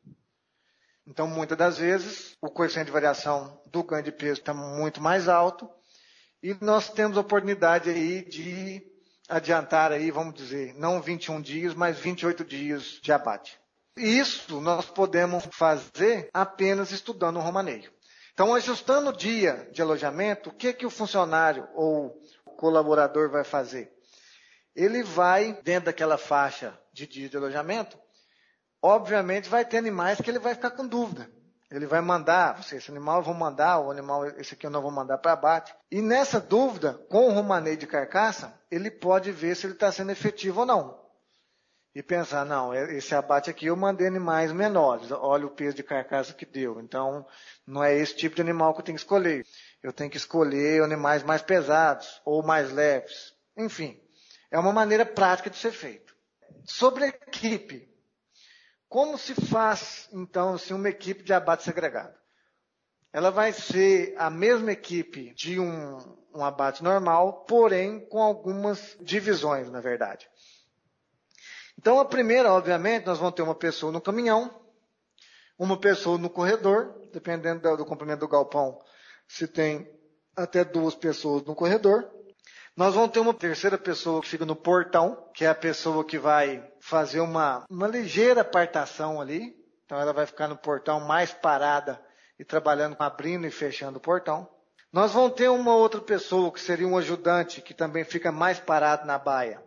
Então, 1.06 1.26
muitas 1.26 1.58
das 1.58 1.78
vezes, 1.78 2.36
o 2.40 2.48
coeficiente 2.48 2.86
de 2.86 2.92
variação 2.92 3.60
do 3.66 3.82
ganho 3.82 4.04
de 4.04 4.12
peso 4.12 4.40
está 4.40 4.54
muito 4.54 5.00
mais 5.00 5.28
alto 5.28 5.68
e 6.42 6.56
nós 6.60 6.88
temos 6.88 7.18
a 7.18 7.20
oportunidade 7.20 7.90
aí 7.90 8.24
de 8.24 8.82
adiantar 9.28 9.92
aí, 9.92 10.10
vamos 10.10 10.34
dizer, 10.34 10.74
não 10.74 11.00
21 11.00 11.40
dias, 11.40 11.74
mas 11.74 11.98
28 11.98 12.44
dias 12.44 12.98
de 13.02 13.12
abate. 13.12 13.59
Isso 14.00 14.60
nós 14.60 14.86
podemos 14.86 15.46
fazer 15.52 16.30
apenas 16.32 16.90
estudando 16.90 17.36
o 17.36 17.40
romaneio. 17.40 17.92
Então, 18.32 18.54
ajustando 18.54 19.10
o 19.10 19.16
dia 19.16 19.68
de 19.72 19.82
alojamento, 19.82 20.48
o 20.48 20.54
que, 20.54 20.72
que 20.72 20.86
o 20.86 20.90
funcionário 20.90 21.68
ou 21.74 22.18
colaborador 22.56 23.30
vai 23.30 23.44
fazer? 23.44 23.92
Ele 24.74 25.02
vai, 25.02 25.52
dentro 25.62 25.86
daquela 25.86 26.16
faixa 26.16 26.78
de 26.92 27.06
dia 27.06 27.28
de 27.28 27.36
alojamento, 27.36 27.98
obviamente 28.80 29.48
vai 29.48 29.64
ter 29.64 29.76
animais 29.76 30.20
que 30.20 30.30
ele 30.30 30.38
vai 30.38 30.54
ficar 30.54 30.70
com 30.70 30.86
dúvida. 30.86 31.30
Ele 31.70 31.86
vai 31.86 32.00
mandar, 32.00 32.58
esse 32.72 32.90
animal 32.90 33.18
eu 33.18 33.24
vou 33.24 33.34
mandar, 33.34 33.78
o 33.78 33.90
animal, 33.90 34.26
esse 34.26 34.54
aqui 34.54 34.66
eu 34.66 34.70
não 34.70 34.82
vou 34.82 34.90
mandar 34.90 35.18
para 35.18 35.32
abate. 35.32 35.74
E 35.90 36.00
nessa 36.00 36.40
dúvida, 36.40 36.94
com 37.08 37.28
o 37.28 37.32
romaneio 37.32 37.76
de 37.76 37.86
carcaça, 37.86 38.58
ele 38.70 38.90
pode 38.90 39.30
ver 39.30 39.54
se 39.54 39.66
ele 39.66 39.74
está 39.74 39.92
sendo 39.92 40.10
efetivo 40.10 40.60
ou 40.60 40.66
não. 40.66 41.09
E 41.94 42.02
pensar, 42.02 42.46
não, 42.46 42.72
esse 42.72 43.14
abate 43.14 43.50
aqui 43.50 43.66
eu 43.66 43.76
mandei 43.76 44.06
animais 44.06 44.52
menores, 44.52 45.10
olha 45.10 45.46
o 45.46 45.50
peso 45.50 45.76
de 45.76 45.82
carcaça 45.82 46.32
que 46.32 46.46
deu. 46.46 46.80
Então, 46.80 47.26
não 47.66 47.82
é 47.82 47.96
esse 47.96 48.14
tipo 48.14 48.36
de 48.36 48.42
animal 48.42 48.72
que 48.72 48.80
eu 48.80 48.84
tenho 48.84 48.96
que 48.96 49.02
escolher 49.02 49.44
eu 49.82 49.92
tenho 49.92 50.10
que 50.10 50.16
escolher 50.16 50.82
animais 50.82 51.22
mais 51.22 51.42
pesados 51.42 52.20
ou 52.24 52.42
mais 52.42 52.70
leves. 52.70 53.34
Enfim, 53.56 54.00
é 54.50 54.58
uma 54.58 54.72
maneira 54.72 55.06
prática 55.06 55.48
de 55.48 55.56
ser 55.56 55.72
feito. 55.72 56.14
Sobre 56.64 57.04
a 57.04 57.08
equipe, 57.08 57.88
como 58.88 59.16
se 59.16 59.34
faz, 59.34 60.08
então, 60.12 60.54
assim, 60.54 60.74
uma 60.74 60.88
equipe 60.88 61.22
de 61.22 61.32
abate 61.32 61.62
segregado? 61.62 62.18
Ela 63.12 63.30
vai 63.30 63.52
ser 63.52 64.14
a 64.18 64.30
mesma 64.30 64.70
equipe 64.72 65.34
de 65.34 65.58
um, 65.58 65.98
um 66.34 66.44
abate 66.44 66.82
normal, 66.84 67.44
porém 67.44 68.06
com 68.06 68.22
algumas 68.22 68.96
divisões, 69.00 69.68
na 69.70 69.80
verdade. 69.80 70.28
Então, 71.78 71.98
a 71.98 72.04
primeira, 72.04 72.52
obviamente, 72.52 73.06
nós 73.06 73.18
vamos 73.18 73.34
ter 73.34 73.42
uma 73.42 73.54
pessoa 73.54 73.92
no 73.92 74.00
caminhão, 74.00 74.50
uma 75.58 75.78
pessoa 75.78 76.18
no 76.18 76.30
corredor, 76.30 76.94
dependendo 77.12 77.76
do, 77.76 77.84
comprimento 77.84 78.20
do 78.20 78.28
galpão, 78.28 78.78
se 79.28 79.46
tem 79.46 79.90
até 80.36 80.64
duas 80.64 80.94
pessoas 80.94 81.42
no 81.44 81.54
corredor. 81.54 82.10
Nós 82.76 82.94
vamos 82.94 83.10
ter 83.10 83.20
uma 83.20 83.34
terceira 83.34 83.76
pessoa 83.76 84.22
que 84.22 84.28
fica 84.28 84.46
no 84.46 84.56
portão, 84.56 85.28
que 85.34 85.44
é 85.44 85.48
a 85.48 85.54
pessoa 85.54 86.04
que 86.04 86.18
vai 86.18 86.66
fazer 86.80 87.20
uma, 87.20 87.64
uma 87.68 87.86
ligeira 87.86 88.40
apartação 88.40 89.20
ali. 89.20 89.54
Então 89.84 90.00
ela 90.00 90.12
vai 90.12 90.24
ficar 90.24 90.48
no 90.48 90.56
portão 90.56 91.00
mais 91.00 91.32
parada 91.32 92.00
e 92.38 92.44
trabalhando, 92.44 92.96
abrindo 92.98 93.46
e 93.46 93.50
fechando 93.50 93.98
o 93.98 94.00
portão. 94.00 94.48
Nós 94.92 95.12
vamos 95.12 95.34
ter 95.34 95.48
uma 95.48 95.74
outra 95.74 96.00
pessoa 96.00 96.50
que 96.50 96.60
seria 96.60 96.86
um 96.86 96.96
ajudante, 96.96 97.60
que 97.60 97.74
também 97.74 98.02
fica 98.02 98.32
mais 98.32 98.58
parado 98.58 99.06
na 99.06 99.18
baia, 99.18 99.62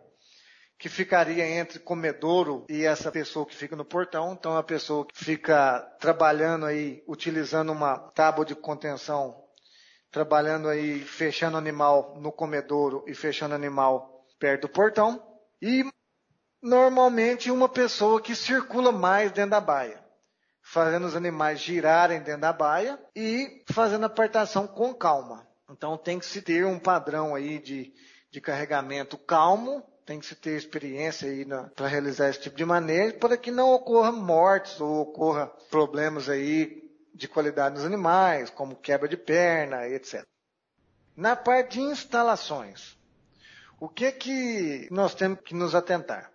que 0.84 0.88
ficaria 0.90 1.48
entre 1.48 1.78
comedouro 1.78 2.66
e 2.68 2.84
essa 2.84 3.10
pessoa 3.10 3.46
que 3.46 3.56
fica 3.56 3.74
no 3.74 3.86
portão. 3.86 4.34
Então 4.34 4.54
a 4.54 4.62
pessoa 4.62 5.06
que 5.06 5.16
fica 5.16 5.80
trabalhando 5.98 6.66
aí, 6.66 7.02
utilizando 7.08 7.72
uma 7.72 7.96
tábua 7.96 8.44
de 8.44 8.54
contenção 8.54 9.34
trabalhando 10.10 10.68
aí, 10.68 11.00
fechando 11.00 11.56
animal 11.56 12.16
no 12.20 12.30
comedouro 12.30 13.02
e 13.06 13.14
fechando 13.14 13.54
animal 13.54 14.26
perto 14.38 14.60
do 14.60 14.68
portão. 14.68 15.26
E 15.62 15.90
normalmente 16.62 17.50
uma 17.50 17.66
pessoa 17.66 18.20
que 18.20 18.36
circula 18.36 18.92
mais 18.92 19.32
dentro 19.32 19.52
da 19.52 19.62
baia, 19.62 20.04
fazendo 20.62 21.06
os 21.06 21.16
animais 21.16 21.60
girarem 21.60 22.20
dentro 22.20 22.42
da 22.42 22.52
baia 22.52 23.00
e 23.16 23.64
fazendo 23.70 24.02
a 24.02 24.08
apartação 24.08 24.66
com 24.66 24.92
calma. 24.92 25.48
Então 25.70 25.96
tem 25.96 26.18
que 26.18 26.26
se 26.26 26.42
ter 26.42 26.66
um 26.66 26.78
padrão 26.78 27.34
aí 27.34 27.58
de, 27.58 27.90
de 28.30 28.38
carregamento 28.38 29.16
calmo, 29.16 29.82
tem 30.04 30.20
que 30.20 30.26
se 30.26 30.34
ter 30.34 30.56
experiência 30.56 31.28
aí 31.28 31.46
para 31.74 31.88
realizar 31.88 32.28
esse 32.28 32.40
tipo 32.40 32.56
de 32.56 32.64
manejo, 32.64 33.18
para 33.18 33.36
que 33.36 33.50
não 33.50 33.72
ocorra 33.72 34.12
mortes 34.12 34.80
ou 34.80 35.00
ocorra 35.00 35.46
problemas 35.70 36.28
aí 36.28 36.82
de 37.14 37.28
qualidade 37.28 37.76
nos 37.76 37.84
animais, 37.84 38.50
como 38.50 38.76
quebra 38.76 39.08
de 39.08 39.16
perna, 39.16 39.88
etc. 39.88 40.24
Na 41.16 41.36
parte 41.36 41.78
de 41.78 41.80
instalações, 41.80 42.98
o 43.80 43.88
que 43.88 44.10
que 44.12 44.88
nós 44.90 45.14
temos 45.14 45.40
que 45.40 45.54
nos 45.54 45.74
atentar? 45.74 46.30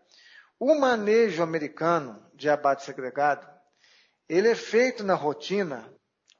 O 0.59 0.75
manejo 0.75 1.43
americano 1.43 2.23
de 2.33 2.49
abate 2.49 2.83
segregado, 2.83 3.47
ele 4.27 4.47
é 4.47 4.55
feito 4.55 5.03
na 5.03 5.15
rotina, 5.15 5.93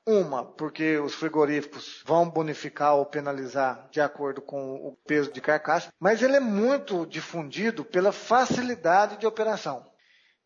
uma, 0.10 0.44
porque 0.44 0.98
os 0.98 1.14
frigoríficos 1.14 2.02
vão 2.06 2.30
bonificar 2.30 2.96
ou 2.96 3.06
penalizar 3.06 3.88
de 3.92 4.02
acordo 4.02 4.42
com 4.42 4.76
o 4.76 4.98
peso 5.06 5.32
de 5.32 5.40
carcaça, 5.40 5.94
mas 6.00 6.22
ele 6.22 6.36
é 6.36 6.40
muito 6.40 7.06
difundido 7.06 7.86
pela 7.86 8.12
facilidade 8.12 9.18
de 9.18 9.28
operação. 9.28 9.86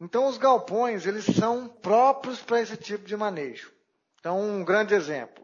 Então 0.01 0.27
os 0.27 0.37
galpões, 0.37 1.05
eles 1.05 1.25
são 1.25 1.67
próprios 1.67 2.41
para 2.41 2.61
esse 2.61 2.75
tipo 2.75 3.05
de 3.05 3.15
manejo. 3.15 3.71
Então, 4.19 4.39
um 4.39 4.63
grande 4.63 4.93
exemplo. 4.93 5.43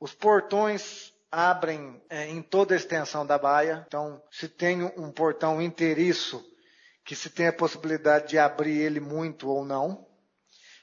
Os 0.00 0.14
portões 0.14 1.12
abrem 1.30 2.02
é, 2.08 2.26
em 2.28 2.40
toda 2.40 2.74
a 2.74 2.76
extensão 2.76 3.26
da 3.26 3.38
baia. 3.38 3.84
Então, 3.86 4.22
se 4.30 4.48
tem 4.48 4.82
um 4.82 5.10
portão 5.10 5.60
inteiriço 5.60 6.44
que 7.04 7.16
se 7.16 7.30
tem 7.30 7.48
a 7.48 7.52
possibilidade 7.52 8.28
de 8.28 8.38
abrir 8.38 8.78
ele 8.78 9.00
muito 9.00 9.48
ou 9.48 9.64
não. 9.64 10.06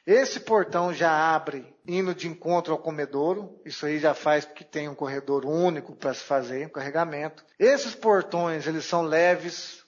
Esse 0.05 0.39
portão 0.39 0.93
já 0.93 1.11
abre 1.11 1.75
indo 1.87 2.13
de 2.13 2.27
encontro 2.27 2.71
ao 2.71 2.79
comedouro, 2.79 3.59
isso 3.65 3.85
aí 3.85 3.97
já 3.97 4.13
faz 4.13 4.45
que 4.45 4.63
tem 4.63 4.87
um 4.87 4.93
corredor 4.93 5.45
único 5.45 5.95
para 5.95 6.13
se 6.13 6.23
fazer, 6.23 6.67
um 6.67 6.69
carregamento. 6.69 7.43
Esses 7.57 7.95
portões, 7.95 8.67
eles 8.67 8.85
são 8.85 9.01
leves. 9.01 9.83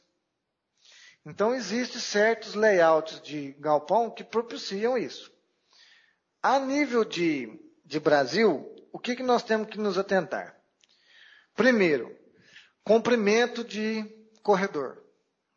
Então 1.23 1.53
existem 1.53 1.99
certos 1.99 2.55
layouts 2.55 3.21
de 3.21 3.51
galpão 3.59 4.09
que 4.09 4.23
propiciam 4.23 4.97
isso. 4.97 5.31
A 6.41 6.59
nível 6.59 7.05
de, 7.05 7.59
de 7.85 7.99
Brasil, 7.99 8.73
o 8.91 8.97
que, 8.97 9.15
que 9.15 9.23
nós 9.23 9.43
temos 9.43 9.67
que 9.67 9.77
nos 9.77 9.97
atentar? 9.97 10.55
Primeiro, 11.55 12.15
comprimento 12.83 13.63
de 13.63 14.03
corredor. 14.41 15.03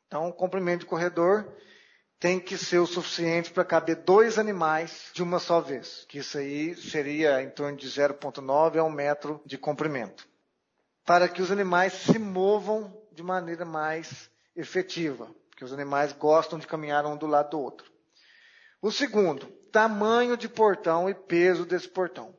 Então, 0.07 0.33
comprimento 0.33 0.81
de 0.81 0.87
corredor 0.87 1.51
tem 2.21 2.39
que 2.39 2.59
ser 2.59 2.79
o 2.79 2.87
suficiente 2.87 3.51
para 3.51 3.65
caber 3.65 3.97
dois 3.97 4.39
animais 4.39 5.11
de 5.15 5.23
uma 5.23 5.39
só 5.39 5.59
vez, 5.59 6.05
que 6.07 6.19
isso 6.19 6.37
aí 6.37 6.77
seria 6.77 7.43
em 7.43 7.49
torno 7.49 7.79
de 7.79 7.89
0,9 7.89 8.77
a 8.77 8.85
1 8.85 8.91
metro 8.91 9.41
de 9.47 9.57
comprimento, 9.57 10.29
para 11.07 11.27
que 11.27 11.41
os 11.41 11.51
animais 11.51 11.95
se 11.95 12.19
movam 12.19 12.95
de 13.11 13.23
maneira 13.23 13.65
mais 13.65 14.31
efetiva, 14.55 15.35
porque 15.49 15.65
os 15.65 15.73
animais 15.73 16.13
gostam 16.13 16.59
de 16.59 16.67
caminhar 16.67 17.07
um 17.07 17.17
do 17.17 17.27
lado 17.27 17.51
do 17.51 17.61
outro. 17.61 17.91
O 18.83 18.93
segundo, 18.93 19.47
tamanho 19.73 20.37
de 20.37 20.49
portão 20.49 21.09
e 21.09 21.15
peso 21.15 21.65
desse 21.65 21.89
portão. 21.89 22.37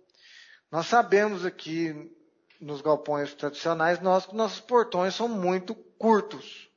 Nós 0.72 0.86
sabemos 0.86 1.44
aqui 1.44 2.16
nos 2.60 2.82
galpões 2.82 3.34
tradicionais 3.34 4.00
nós, 4.00 4.32
nossos 4.32 4.60
portões 4.60 5.16
são 5.16 5.28
muito 5.28 5.74
curtos. 5.74 6.71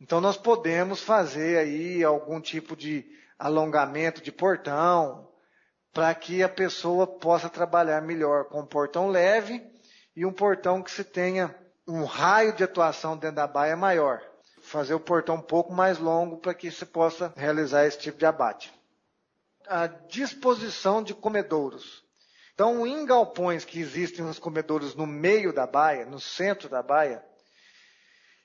Então 0.00 0.20
nós 0.20 0.36
podemos 0.36 1.00
fazer 1.00 1.58
aí 1.58 2.02
algum 2.02 2.40
tipo 2.40 2.76
de 2.76 3.04
alongamento 3.38 4.22
de 4.22 4.32
portão 4.32 5.28
para 5.92 6.12
que 6.14 6.42
a 6.42 6.48
pessoa 6.48 7.06
possa 7.06 7.48
trabalhar 7.48 8.02
melhor 8.02 8.46
com 8.46 8.60
um 8.60 8.66
portão 8.66 9.08
leve 9.08 9.64
e 10.16 10.26
um 10.26 10.32
portão 10.32 10.82
que 10.82 10.90
se 10.90 11.04
tenha 11.04 11.54
um 11.86 12.04
raio 12.04 12.52
de 12.52 12.64
atuação 12.64 13.16
dentro 13.16 13.36
da 13.36 13.46
baia 13.46 13.76
maior. 13.76 14.20
Fazer 14.62 14.94
o 14.94 15.00
portão 15.00 15.36
um 15.36 15.42
pouco 15.42 15.72
mais 15.72 15.98
longo 15.98 16.38
para 16.38 16.54
que 16.54 16.70
se 16.70 16.86
possa 16.86 17.32
realizar 17.36 17.84
esse 17.84 17.98
tipo 17.98 18.18
de 18.18 18.26
abate. 18.26 18.72
A 19.68 19.86
disposição 19.86 21.02
de 21.02 21.14
comedouros. 21.14 22.02
Então, 22.54 22.86
em 22.86 23.04
galpões 23.04 23.64
que 23.64 23.80
existem 23.80 24.24
os 24.24 24.38
comedouros 24.38 24.94
no 24.94 25.06
meio 25.06 25.52
da 25.52 25.66
baia, 25.66 26.06
no 26.06 26.20
centro 26.20 26.68
da 26.68 26.82
baia, 26.82 27.24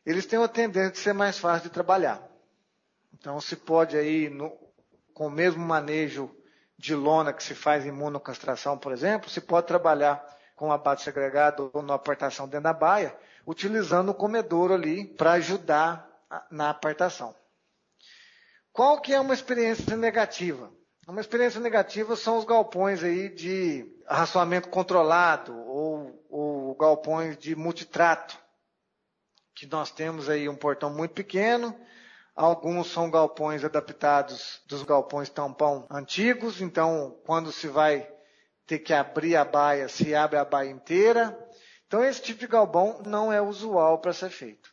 eles 0.05 0.25
têm 0.25 0.39
uma 0.39 0.47
tendência 0.47 0.91
de 0.91 0.97
ser 0.99 1.13
mais 1.13 1.37
fácil 1.37 1.63
de 1.63 1.73
trabalhar. 1.73 2.21
Então 3.13 3.39
se 3.39 3.55
pode 3.55 3.97
aí, 3.97 4.29
no, 4.29 4.51
com 5.13 5.27
o 5.27 5.31
mesmo 5.31 5.65
manejo 5.65 6.33
de 6.77 6.95
lona 6.95 7.33
que 7.33 7.43
se 7.43 7.53
faz 7.53 7.85
em 7.85 7.91
monocastração, 7.91 8.77
por 8.77 8.91
exemplo, 8.91 9.29
se 9.29 9.41
pode 9.41 9.67
trabalhar 9.67 10.23
com 10.55 10.71
abate 10.71 11.03
segregado 11.03 11.69
ou 11.73 11.81
na 11.81 11.95
apartação 11.95 12.47
dentro 12.47 12.63
da 12.63 12.73
baia, 12.73 13.15
utilizando 13.45 14.09
o 14.09 14.13
comedouro 14.13 14.73
ali 14.73 15.05
para 15.05 15.33
ajudar 15.33 16.07
na 16.51 16.69
apartação. 16.69 17.35
Qual 18.71 19.01
que 19.01 19.13
é 19.13 19.19
uma 19.19 19.33
experiência 19.33 19.97
negativa? 19.97 20.71
Uma 21.07 21.21
experiência 21.21 21.59
negativa 21.59 22.15
são 22.15 22.37
os 22.37 22.45
galpões 22.45 23.03
aí 23.03 23.29
de 23.29 23.85
arraçoamento 24.07 24.69
controlado 24.69 25.57
ou, 25.57 26.25
ou 26.29 26.75
galpões 26.75 27.37
de 27.37 27.55
multitrato 27.55 28.37
que 29.59 29.67
nós 29.67 29.91
temos 29.91 30.29
aí 30.29 30.47
um 30.47 30.55
portão 30.55 30.89
muito 30.89 31.13
pequeno, 31.13 31.77
alguns 32.33 32.89
são 32.93 33.11
galpões 33.11 33.61
adaptados 33.65 34.61
dos 34.65 34.83
galpões 34.83 35.29
tampão 35.29 35.85
antigos, 35.91 36.61
então 36.61 37.19
quando 37.25 37.51
se 37.51 37.67
vai 37.67 38.09
ter 38.65 38.79
que 38.79 38.93
abrir 38.93 39.35
a 39.35 39.43
baia, 39.43 39.89
se 39.89 40.15
abre 40.15 40.37
a 40.37 40.45
baia 40.45 40.69
inteira. 40.69 41.37
Então 41.85 42.01
esse 42.01 42.21
tipo 42.21 42.39
de 42.39 42.47
galpão 42.47 43.01
não 43.05 43.33
é 43.33 43.41
usual 43.41 43.99
para 43.99 44.13
ser 44.13 44.29
feito. 44.29 44.69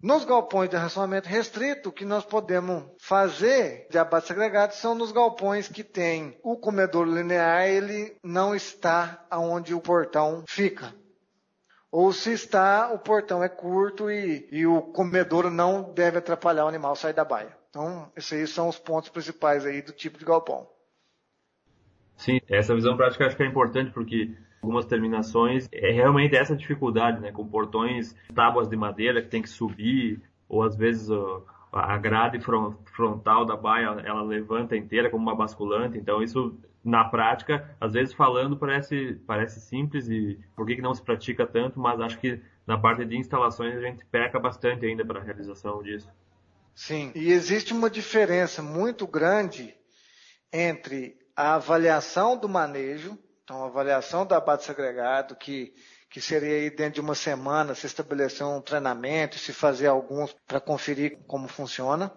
Nos 0.00 0.24
galpões 0.24 0.70
de 0.70 0.76
racionamento 0.76 1.28
restrito, 1.28 1.88
o 1.88 1.92
que 1.92 2.04
nós 2.04 2.24
podemos 2.24 2.84
fazer 3.00 3.88
de 3.90 3.98
abate 3.98 4.28
segregado 4.28 4.74
são 4.74 4.94
nos 4.94 5.10
galpões 5.10 5.66
que 5.66 5.82
tem 5.82 6.38
o 6.44 6.56
comedor 6.56 7.04
linear, 7.04 7.66
ele 7.66 8.16
não 8.22 8.54
está 8.54 9.26
aonde 9.28 9.74
o 9.74 9.80
portão 9.80 10.44
fica 10.46 11.01
ou 11.92 12.10
se 12.10 12.32
está, 12.32 12.90
o 12.90 12.98
portão 12.98 13.44
é 13.44 13.50
curto 13.50 14.10
e, 14.10 14.48
e 14.50 14.66
o 14.66 14.80
comedouro 14.80 15.50
não 15.50 15.92
deve 15.92 16.16
atrapalhar 16.16 16.64
o 16.64 16.68
animal 16.68 16.96
sair 16.96 17.12
da 17.12 17.22
baia. 17.22 17.54
Então, 17.68 18.10
esses 18.16 18.32
aí 18.32 18.46
são 18.46 18.68
os 18.68 18.78
pontos 18.78 19.10
principais 19.10 19.66
aí 19.66 19.82
do 19.82 19.92
tipo 19.92 20.18
de 20.18 20.24
galpão. 20.24 20.66
Sim, 22.16 22.40
essa 22.48 22.74
visão 22.74 22.96
prática 22.96 23.26
acho 23.26 23.36
que 23.36 23.42
é 23.42 23.46
importante 23.46 23.90
porque 23.92 24.34
algumas 24.62 24.86
terminações 24.86 25.68
é 25.70 25.90
realmente 25.90 26.34
essa 26.34 26.56
dificuldade, 26.56 27.20
né, 27.20 27.30
com 27.30 27.46
portões, 27.46 28.16
tábuas 28.34 28.68
de 28.68 28.76
madeira 28.76 29.20
que 29.20 29.28
tem 29.28 29.42
que 29.42 29.50
subir, 29.50 30.22
ou 30.48 30.62
às 30.62 30.74
vezes 30.74 31.10
a 31.72 31.96
grade 31.96 32.38
frontal 32.84 33.46
da 33.46 33.56
baia 33.56 33.86
ela 34.04 34.22
levanta 34.22 34.76
inteira 34.76 35.08
como 35.08 35.22
uma 35.22 35.34
basculante, 35.34 35.96
então 35.96 36.22
isso 36.22 36.54
na 36.84 37.04
prática, 37.04 37.74
às 37.80 37.94
vezes 37.94 38.12
falando 38.12 38.56
parece, 38.56 39.14
parece 39.26 39.60
simples 39.60 40.08
e 40.08 40.38
por 40.54 40.66
que, 40.66 40.76
que 40.76 40.82
não 40.82 40.94
se 40.94 41.02
pratica 41.02 41.46
tanto, 41.46 41.80
mas 41.80 42.00
acho 42.00 42.18
que 42.18 42.40
na 42.66 42.76
parte 42.76 43.04
de 43.04 43.16
instalações 43.16 43.76
a 43.76 43.80
gente 43.80 44.04
peca 44.04 44.38
bastante 44.38 44.84
ainda 44.84 45.04
para 45.04 45.20
a 45.20 45.22
realização 45.22 45.82
disso. 45.82 46.08
Sim, 46.74 47.12
e 47.14 47.30
existe 47.30 47.72
uma 47.72 47.88
diferença 47.88 48.62
muito 48.62 49.06
grande 49.06 49.74
entre 50.52 51.16
a 51.34 51.54
avaliação 51.54 52.36
do 52.36 52.48
manejo, 52.48 53.18
então 53.44 53.62
a 53.62 53.66
avaliação 53.66 54.26
do 54.26 54.34
abate 54.34 54.64
segregado, 54.64 55.36
que, 55.36 55.72
que 56.12 56.20
seria 56.20 56.56
aí 56.56 56.68
dentro 56.68 56.96
de 56.96 57.00
uma 57.00 57.14
semana 57.14 57.74
se 57.74 57.86
estabelecer 57.86 58.46
um 58.46 58.60
treinamento, 58.60 59.38
se 59.38 59.50
fazer 59.50 59.86
alguns 59.86 60.36
para 60.46 60.60
conferir 60.60 61.18
como 61.26 61.48
funciona, 61.48 62.12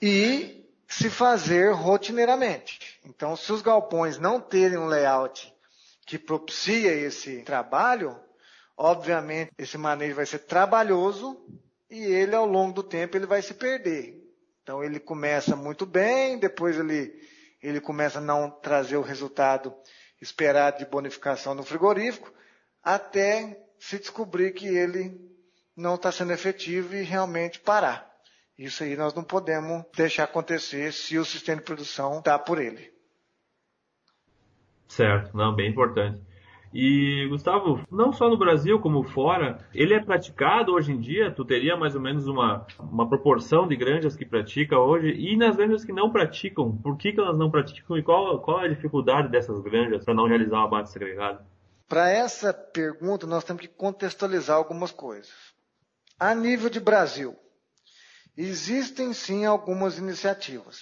e 0.00 0.68
se 0.88 1.08
fazer 1.08 1.72
rotineiramente. 1.72 3.00
Então, 3.04 3.36
se 3.36 3.52
os 3.52 3.62
galpões 3.62 4.18
não 4.18 4.40
terem 4.40 4.78
um 4.78 4.86
layout 4.86 5.54
que 6.04 6.18
propicia 6.18 6.92
esse 6.92 7.42
trabalho, 7.42 8.20
obviamente 8.76 9.52
esse 9.56 9.78
manejo 9.78 10.16
vai 10.16 10.26
ser 10.26 10.40
trabalhoso 10.40 11.40
e 11.88 12.02
ele 12.02 12.34
ao 12.34 12.44
longo 12.44 12.72
do 12.72 12.82
tempo 12.82 13.16
ele 13.16 13.26
vai 13.26 13.42
se 13.42 13.54
perder. 13.54 14.20
Então 14.60 14.82
ele 14.82 14.98
começa 14.98 15.54
muito 15.54 15.86
bem, 15.86 16.36
depois 16.36 16.76
ele, 16.76 17.14
ele 17.62 17.80
começa 17.80 18.18
a 18.18 18.22
não 18.22 18.50
trazer 18.50 18.96
o 18.96 19.02
resultado 19.02 19.72
esperado 20.20 20.78
de 20.78 20.86
bonificação 20.86 21.54
no 21.54 21.62
frigorífico, 21.62 22.32
até 22.82 23.58
se 23.78 23.98
descobrir 23.98 24.52
que 24.52 24.66
ele 24.66 25.20
não 25.76 25.94
está 25.94 26.12
sendo 26.12 26.32
efetivo 26.32 26.94
e 26.94 27.02
realmente 27.02 27.60
parar. 27.60 28.10
Isso 28.58 28.84
aí 28.84 28.96
nós 28.96 29.14
não 29.14 29.24
podemos 29.24 29.84
deixar 29.96 30.24
acontecer 30.24 30.92
se 30.92 31.18
o 31.18 31.24
sistema 31.24 31.58
de 31.58 31.64
produção 31.64 32.18
está 32.18 32.38
por 32.38 32.60
ele. 32.60 32.92
Certo, 34.86 35.34
não, 35.36 35.54
bem 35.54 35.70
importante. 35.70 36.20
E, 36.74 37.26
Gustavo, 37.28 37.82
não 37.90 38.12
só 38.12 38.30
no 38.30 38.36
Brasil 38.36 38.78
como 38.78 39.02
fora, 39.02 39.58
ele 39.74 39.92
é 39.92 40.02
praticado 40.02 40.72
hoje 40.72 40.92
em 40.92 40.98
dia? 40.98 41.30
Tu 41.30 41.44
teria 41.44 41.76
mais 41.76 41.94
ou 41.94 42.00
menos 42.00 42.26
uma, 42.26 42.66
uma 42.78 43.06
proporção 43.06 43.68
de 43.68 43.76
granjas 43.76 44.16
que 44.16 44.24
pratica 44.24 44.78
hoje? 44.78 45.08
E 45.08 45.36
nas 45.36 45.54
granjas 45.54 45.84
que 45.84 45.92
não 45.92 46.10
praticam, 46.10 46.74
por 46.78 46.96
que, 46.96 47.12
que 47.12 47.20
elas 47.20 47.38
não 47.38 47.50
praticam 47.50 47.98
e 47.98 48.02
qual, 48.02 48.40
qual 48.40 48.62
é 48.62 48.66
a 48.66 48.68
dificuldade 48.68 49.28
dessas 49.28 49.60
granjas 49.60 50.04
para 50.04 50.14
não 50.14 50.26
realizar 50.26 50.60
o 50.60 50.64
abate 50.64 50.90
segregado? 50.90 51.44
Para 51.92 52.08
essa 52.08 52.54
pergunta, 52.54 53.26
nós 53.26 53.44
temos 53.44 53.60
que 53.60 53.68
contextualizar 53.68 54.56
algumas 54.56 54.90
coisas. 54.90 55.30
A 56.18 56.34
nível 56.34 56.70
de 56.70 56.80
Brasil, 56.80 57.36
Existem 58.36 59.12
sim 59.12 59.44
algumas 59.44 59.98
iniciativas. 59.98 60.80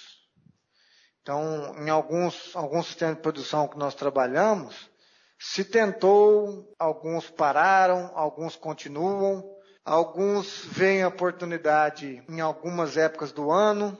Então, 1.20 1.74
em 1.78 1.90
alguns, 1.90 2.54
alguns 2.54 2.86
sistemas 2.86 3.16
de 3.16 3.22
produção 3.22 3.66
que 3.66 3.76
nós 3.76 3.94
trabalhamos, 3.94 4.88
se 5.36 5.64
tentou, 5.64 6.72
alguns 6.78 7.28
pararam, 7.28 8.12
alguns 8.14 8.54
continuam, 8.54 9.44
alguns 9.84 10.64
veem 10.64 11.02
a 11.02 11.08
oportunidade 11.08 12.24
em 12.28 12.40
algumas 12.40 12.96
épocas 12.96 13.32
do 13.32 13.50
ano. 13.50 13.98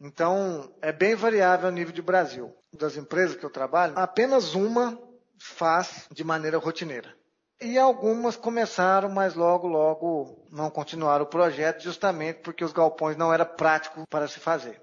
Então, 0.00 0.72
é 0.80 0.92
bem 0.92 1.16
variável 1.16 1.68
a 1.68 1.72
nível 1.72 1.92
de 1.92 2.02
Brasil. 2.02 2.54
Das 2.72 2.96
empresas 2.96 3.36
que 3.36 3.44
eu 3.44 3.50
trabalho, 3.50 3.98
apenas 3.98 4.54
uma 4.54 4.96
faz 5.38 6.06
de 6.10 6.24
maneira 6.24 6.58
rotineira. 6.58 7.14
E 7.60 7.78
algumas 7.78 8.36
começaram, 8.36 9.08
mas 9.08 9.34
logo, 9.34 9.66
logo 9.66 10.46
não 10.50 10.68
continuaram 10.68 11.24
o 11.24 11.28
projeto, 11.28 11.82
justamente 11.82 12.40
porque 12.40 12.64
os 12.64 12.72
galpões 12.72 13.16
não 13.16 13.32
era 13.32 13.44
prático 13.44 14.04
para 14.08 14.28
se 14.28 14.40
fazer. 14.40 14.82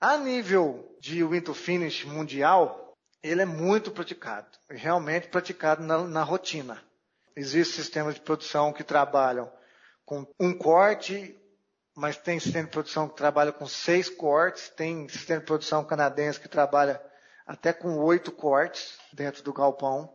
A 0.00 0.16
nível 0.16 0.96
de 1.00 1.24
window 1.24 1.54
finish 1.54 2.04
mundial, 2.04 2.94
ele 3.22 3.42
é 3.42 3.46
muito 3.46 3.90
praticado, 3.90 4.46
realmente 4.68 5.28
praticado 5.28 5.82
na, 5.82 6.04
na 6.04 6.22
rotina. 6.22 6.82
Existem 7.34 7.82
sistemas 7.82 8.14
de 8.14 8.20
produção 8.20 8.72
que 8.72 8.84
trabalham 8.84 9.50
com 10.04 10.26
um 10.38 10.56
corte, 10.56 11.36
mas 11.96 12.16
tem 12.16 12.38
sistema 12.38 12.66
de 12.66 12.70
produção 12.70 13.08
que 13.08 13.16
trabalha 13.16 13.50
com 13.50 13.66
seis 13.66 14.08
cortes, 14.08 14.68
tem 14.68 15.08
sistema 15.08 15.40
de 15.40 15.46
produção 15.46 15.84
canadense 15.84 16.38
que 16.38 16.48
trabalha 16.48 17.00
até 17.46 17.72
com 17.72 17.98
oito 17.98 18.32
cortes 18.32 18.98
dentro 19.12 19.42
do 19.42 19.52
galpão. 19.52 20.12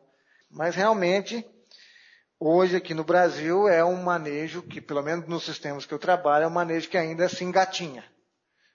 Mas 0.50 0.76
realmente, 0.76 1.46
hoje 2.39 2.76
aqui 2.76 2.94
no 2.94 3.04
Brasil 3.04 3.68
é 3.68 3.84
um 3.84 4.02
manejo 4.02 4.62
que, 4.63 4.82
pelo 4.82 5.04
menos 5.04 5.28
nos 5.28 5.44
sistemas 5.44 5.86
que 5.86 5.94
eu 5.94 6.00
trabalho, 6.00 6.46
é 6.46 6.48
um 6.48 6.52
manejo 6.52 6.89
que 6.89 6.98
ainda 6.98 7.30
se 7.30 7.44
engatinha. 7.44 8.04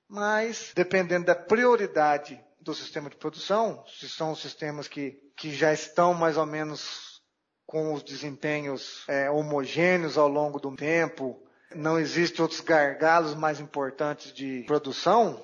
Mas, 0.08 0.72
dependendo 0.74 1.26
da 1.26 1.34
prioridade 1.34 2.40
do 2.60 2.74
sistema 2.74 3.10
de 3.10 3.16
produção, 3.16 3.84
se 3.86 4.08
são 4.08 4.34
sistemas 4.34 4.86
que, 4.86 5.18
que 5.36 5.52
já 5.52 5.72
estão 5.72 6.14
mais 6.14 6.36
ou 6.36 6.46
menos 6.46 7.22
com 7.66 7.92
os 7.92 8.02
desempenhos 8.02 9.04
é, 9.08 9.30
homogêneos 9.30 10.16
ao 10.16 10.28
longo 10.28 10.60
do 10.60 10.74
tempo, 10.76 11.42
não 11.74 11.98
existem 11.98 12.42
outros 12.42 12.60
gargalos 12.60 13.34
mais 13.34 13.58
importantes 13.58 14.32
de 14.32 14.62
produção, 14.66 15.42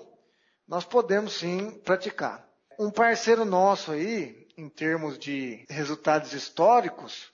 nós 0.69 0.85
podemos 0.85 1.33
sim 1.33 1.71
praticar. 1.85 2.50
Um 2.83 2.91
parceiro 2.91 3.45
nosso 3.45 3.93
aí, 3.93 4.49
em 4.57 4.67
termos 4.67 5.19
de 5.19 5.67
resultados 5.69 6.33
históricos, 6.33 7.31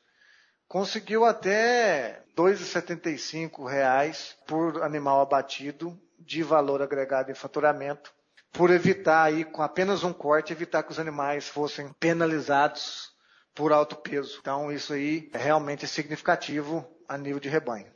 conseguiu 0.66 1.24
até 1.24 2.24
R$ 2.36 2.42
2,75 2.42 4.34
por 4.44 4.82
animal 4.82 5.20
abatido 5.20 5.96
de 6.18 6.42
valor 6.42 6.82
agregado 6.82 7.30
em 7.30 7.34
faturamento, 7.36 8.12
por 8.50 8.70
evitar 8.72 9.22
aí, 9.22 9.44
com 9.44 9.62
apenas 9.62 10.02
um 10.02 10.12
corte, 10.12 10.52
evitar 10.52 10.82
que 10.82 10.90
os 10.90 10.98
animais 10.98 11.46
fossem 11.46 11.92
penalizados 11.92 13.12
por 13.54 13.72
alto 13.72 13.94
peso. 13.94 14.38
Então, 14.40 14.72
isso 14.72 14.94
aí 14.94 15.30
é 15.32 15.38
realmente 15.38 15.86
significativo 15.86 16.84
a 17.08 17.16
nível 17.16 17.38
de 17.38 17.48
rebanho. 17.48 17.95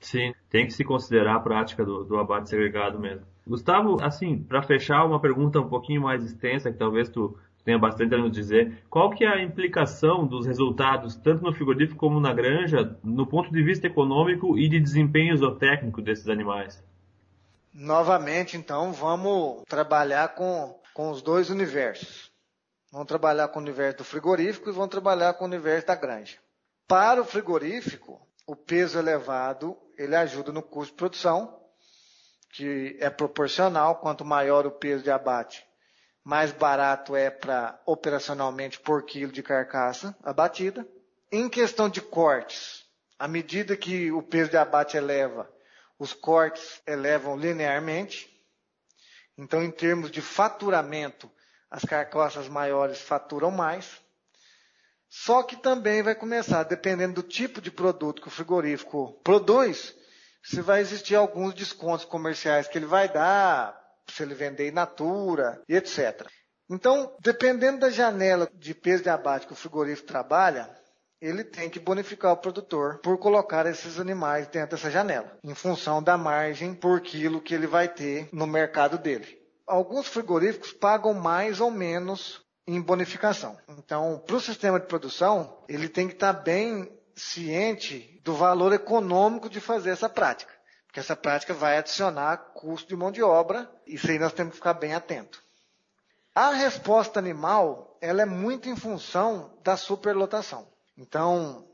Sim, 0.00 0.32
tem 0.48 0.66
que 0.66 0.72
se 0.72 0.84
considerar 0.84 1.36
a 1.36 1.40
prática 1.40 1.84
do, 1.84 2.04
do 2.04 2.18
abate 2.18 2.48
segregado 2.48 2.98
mesmo. 2.98 3.26
Gustavo, 3.46 4.02
assim, 4.02 4.38
para 4.38 4.62
fechar, 4.62 5.04
uma 5.04 5.20
pergunta 5.20 5.60
um 5.60 5.68
pouquinho 5.68 6.02
mais 6.02 6.24
extensa, 6.24 6.70
que 6.70 6.78
talvez 6.78 7.08
tu 7.08 7.36
tenha 7.64 7.78
bastante 7.78 8.14
a 8.14 8.18
nos 8.18 8.30
dizer. 8.30 8.82
Qual 8.88 9.10
que 9.10 9.24
é 9.24 9.28
a 9.28 9.42
implicação 9.42 10.26
dos 10.26 10.46
resultados, 10.46 11.16
tanto 11.16 11.42
no 11.42 11.52
frigorífico 11.52 11.98
como 11.98 12.20
na 12.20 12.32
granja, 12.32 12.96
no 13.02 13.26
ponto 13.26 13.50
de 13.52 13.62
vista 13.62 13.86
econômico 13.86 14.58
e 14.58 14.68
de 14.68 14.78
desempenho 14.78 15.36
zootécnico 15.36 16.00
desses 16.00 16.28
animais? 16.28 16.82
Novamente, 17.74 18.56
então, 18.56 18.92
vamos 18.92 19.62
trabalhar 19.68 20.34
com, 20.34 20.78
com 20.94 21.10
os 21.10 21.22
dois 21.22 21.50
universos. 21.50 22.30
Vamos 22.90 23.06
trabalhar 23.06 23.48
com 23.48 23.58
o 23.58 23.62
universo 23.62 23.98
do 23.98 24.04
frigorífico 24.04 24.68
e 24.68 24.72
vamos 24.72 24.88
trabalhar 24.88 25.34
com 25.34 25.44
o 25.44 25.48
universo 25.48 25.86
da 25.86 25.94
granja. 25.94 26.38
Para 26.86 27.20
o 27.20 27.24
frigorífico, 27.24 28.18
o 28.48 28.56
peso 28.56 28.98
elevado 28.98 29.76
ele 29.98 30.16
ajuda 30.16 30.50
no 30.50 30.62
custo 30.62 30.94
de 30.94 30.96
produção, 30.96 31.62
que 32.50 32.96
é 32.98 33.10
proporcional. 33.10 33.96
Quanto 33.96 34.24
maior 34.24 34.66
o 34.66 34.70
peso 34.70 35.04
de 35.04 35.10
abate, 35.10 35.66
mais 36.24 36.50
barato 36.50 37.14
é 37.14 37.28
para 37.28 37.78
operacionalmente 37.84 38.80
por 38.80 39.04
quilo 39.04 39.30
de 39.30 39.42
carcaça 39.42 40.16
abatida. 40.22 40.88
Em 41.30 41.46
questão 41.46 41.90
de 41.90 42.00
cortes, 42.00 42.86
à 43.18 43.28
medida 43.28 43.76
que 43.76 44.10
o 44.10 44.22
peso 44.22 44.50
de 44.50 44.56
abate 44.56 44.96
eleva, 44.96 45.46
os 45.98 46.14
cortes 46.14 46.80
elevam 46.86 47.36
linearmente. 47.36 48.34
Então, 49.36 49.62
em 49.62 49.70
termos 49.70 50.10
de 50.10 50.22
faturamento, 50.22 51.30
as 51.70 51.84
carcaças 51.84 52.48
maiores 52.48 52.98
faturam 52.98 53.50
mais. 53.50 54.00
Só 55.28 55.42
que 55.42 55.56
também 55.56 56.02
vai 56.02 56.14
começar, 56.14 56.62
dependendo 56.62 57.16
do 57.16 57.22
tipo 57.22 57.60
de 57.60 57.70
produto 57.70 58.22
que 58.22 58.28
o 58.28 58.30
frigorífico 58.30 59.12
produz, 59.22 59.94
se 60.42 60.62
vai 60.62 60.80
existir 60.80 61.16
alguns 61.16 61.52
descontos 61.52 62.06
comerciais 62.06 62.66
que 62.66 62.78
ele 62.78 62.86
vai 62.86 63.12
dar, 63.12 63.78
se 64.08 64.22
ele 64.22 64.34
vender 64.34 64.70
in 64.70 64.72
natura 64.72 65.62
etc. 65.68 66.26
Então, 66.70 67.14
dependendo 67.20 67.80
da 67.80 67.90
janela 67.90 68.48
de 68.54 68.72
peso 68.72 69.02
de 69.02 69.10
abate 69.10 69.46
que 69.46 69.52
o 69.52 69.56
frigorífico 69.56 70.08
trabalha, 70.08 70.74
ele 71.20 71.44
tem 71.44 71.68
que 71.68 71.78
bonificar 71.78 72.32
o 72.32 72.38
produtor 72.38 72.98
por 73.02 73.18
colocar 73.18 73.66
esses 73.66 74.00
animais 74.00 74.46
dentro 74.46 74.78
dessa 74.78 74.90
janela, 74.90 75.36
em 75.44 75.54
função 75.54 76.02
da 76.02 76.16
margem 76.16 76.72
por 76.72 77.02
quilo 77.02 77.42
que 77.42 77.52
ele 77.52 77.66
vai 77.66 77.86
ter 77.86 78.30
no 78.32 78.46
mercado 78.46 78.96
dele. 78.96 79.38
Alguns 79.66 80.08
frigoríficos 80.08 80.72
pagam 80.72 81.12
mais 81.12 81.60
ou 81.60 81.70
menos 81.70 82.47
em 82.68 82.82
bonificação. 82.82 83.58
Então, 83.66 84.22
para 84.26 84.36
o 84.36 84.40
sistema 84.40 84.78
de 84.78 84.86
produção, 84.86 85.64
ele 85.66 85.88
tem 85.88 86.06
que 86.06 86.12
estar 86.12 86.34
bem 86.34 86.92
ciente 87.16 88.20
do 88.22 88.34
valor 88.34 88.74
econômico 88.74 89.48
de 89.48 89.58
fazer 89.58 89.88
essa 89.90 90.06
prática. 90.06 90.52
Porque 90.86 91.00
essa 91.00 91.16
prática 91.16 91.54
vai 91.54 91.78
adicionar 91.78 92.52
custo 92.52 92.86
de 92.86 92.94
mão 92.94 93.10
de 93.10 93.22
obra, 93.22 93.70
isso 93.86 94.10
aí 94.10 94.18
nós 94.18 94.34
temos 94.34 94.52
que 94.52 94.58
ficar 94.58 94.74
bem 94.74 94.92
atento. 94.92 95.42
A 96.34 96.50
resposta 96.50 97.18
animal, 97.18 97.96
ela 98.02 98.20
é 98.20 98.26
muito 98.26 98.68
em 98.68 98.76
função 98.76 99.58
da 99.64 99.74
superlotação. 99.74 100.68
Então, 100.94 101.66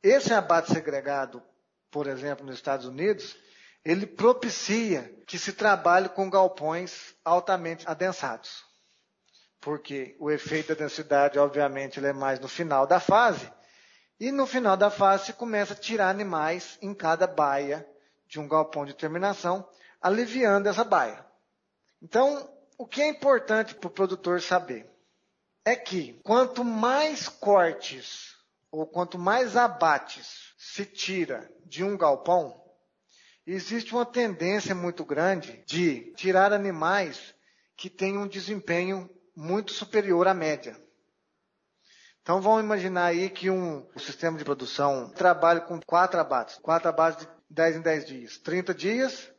esse 0.00 0.32
abate 0.32 0.72
segregado, 0.72 1.42
por 1.90 2.06
exemplo, 2.06 2.46
nos 2.46 2.54
Estados 2.54 2.86
Unidos, 2.86 3.36
ele 3.84 4.06
propicia 4.06 5.12
que 5.26 5.40
se 5.40 5.52
trabalhe 5.52 6.08
com 6.08 6.30
galpões 6.30 7.16
altamente 7.24 7.84
adensados 7.88 8.65
porque 9.60 10.16
o 10.18 10.30
efeito 10.30 10.68
da 10.68 10.74
densidade, 10.74 11.38
obviamente, 11.38 11.98
ele 11.98 12.08
é 12.08 12.12
mais 12.12 12.38
no 12.40 12.48
final 12.48 12.86
da 12.86 13.00
fase, 13.00 13.50
e 14.18 14.30
no 14.32 14.46
final 14.46 14.76
da 14.76 14.90
fase 14.90 15.26
se 15.26 15.32
começa 15.32 15.74
a 15.74 15.76
tirar 15.76 16.08
animais 16.08 16.78
em 16.80 16.94
cada 16.94 17.26
baia 17.26 17.86
de 18.26 18.40
um 18.40 18.48
galpão 18.48 18.84
de 18.84 18.94
terminação, 18.94 19.68
aliviando 20.00 20.68
essa 20.68 20.84
baia. 20.84 21.24
Então, 22.00 22.48
o 22.78 22.86
que 22.86 23.02
é 23.02 23.08
importante 23.08 23.74
para 23.74 23.88
o 23.88 23.90
produtor 23.90 24.40
saber 24.40 24.90
é 25.64 25.74
que 25.74 26.20
quanto 26.22 26.64
mais 26.64 27.28
cortes 27.28 28.36
ou 28.70 28.86
quanto 28.86 29.18
mais 29.18 29.56
abates 29.56 30.54
se 30.56 30.84
tira 30.84 31.50
de 31.64 31.82
um 31.82 31.96
galpão, 31.96 32.54
existe 33.46 33.92
uma 33.92 34.04
tendência 34.04 34.74
muito 34.74 35.04
grande 35.04 35.62
de 35.66 36.12
tirar 36.14 36.52
animais 36.52 37.34
que 37.76 37.90
têm 37.90 38.16
um 38.16 38.26
desempenho 38.26 39.10
muito 39.36 39.72
superior 39.72 40.26
à 40.26 40.32
média. 40.32 40.74
Então 42.22 42.40
vamos 42.40 42.64
imaginar 42.64 43.04
aí 43.04 43.28
que 43.28 43.50
um, 43.50 43.86
sistema 43.98 44.38
de 44.38 44.44
produção 44.44 45.10
trabalha 45.10 45.60
com 45.60 45.80
quatro 45.80 46.18
abates, 46.18 46.56
quatro 46.56 46.88
abates 46.88 47.24
de 47.24 47.32
10 47.50 47.76
em 47.76 47.80
10 47.82 48.06
dias, 48.06 48.38
30 48.38 48.74
dias, 48.74 49.30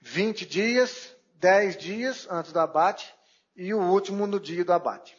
20 0.00 0.46
dias, 0.46 1.14
10 1.34 1.76
dias 1.76 2.26
antes 2.28 2.50
do 2.52 2.58
abate 2.58 3.14
e 3.54 3.72
o 3.72 3.80
último 3.80 4.26
no 4.26 4.40
dia 4.40 4.64
do 4.64 4.72
abate. 4.72 5.16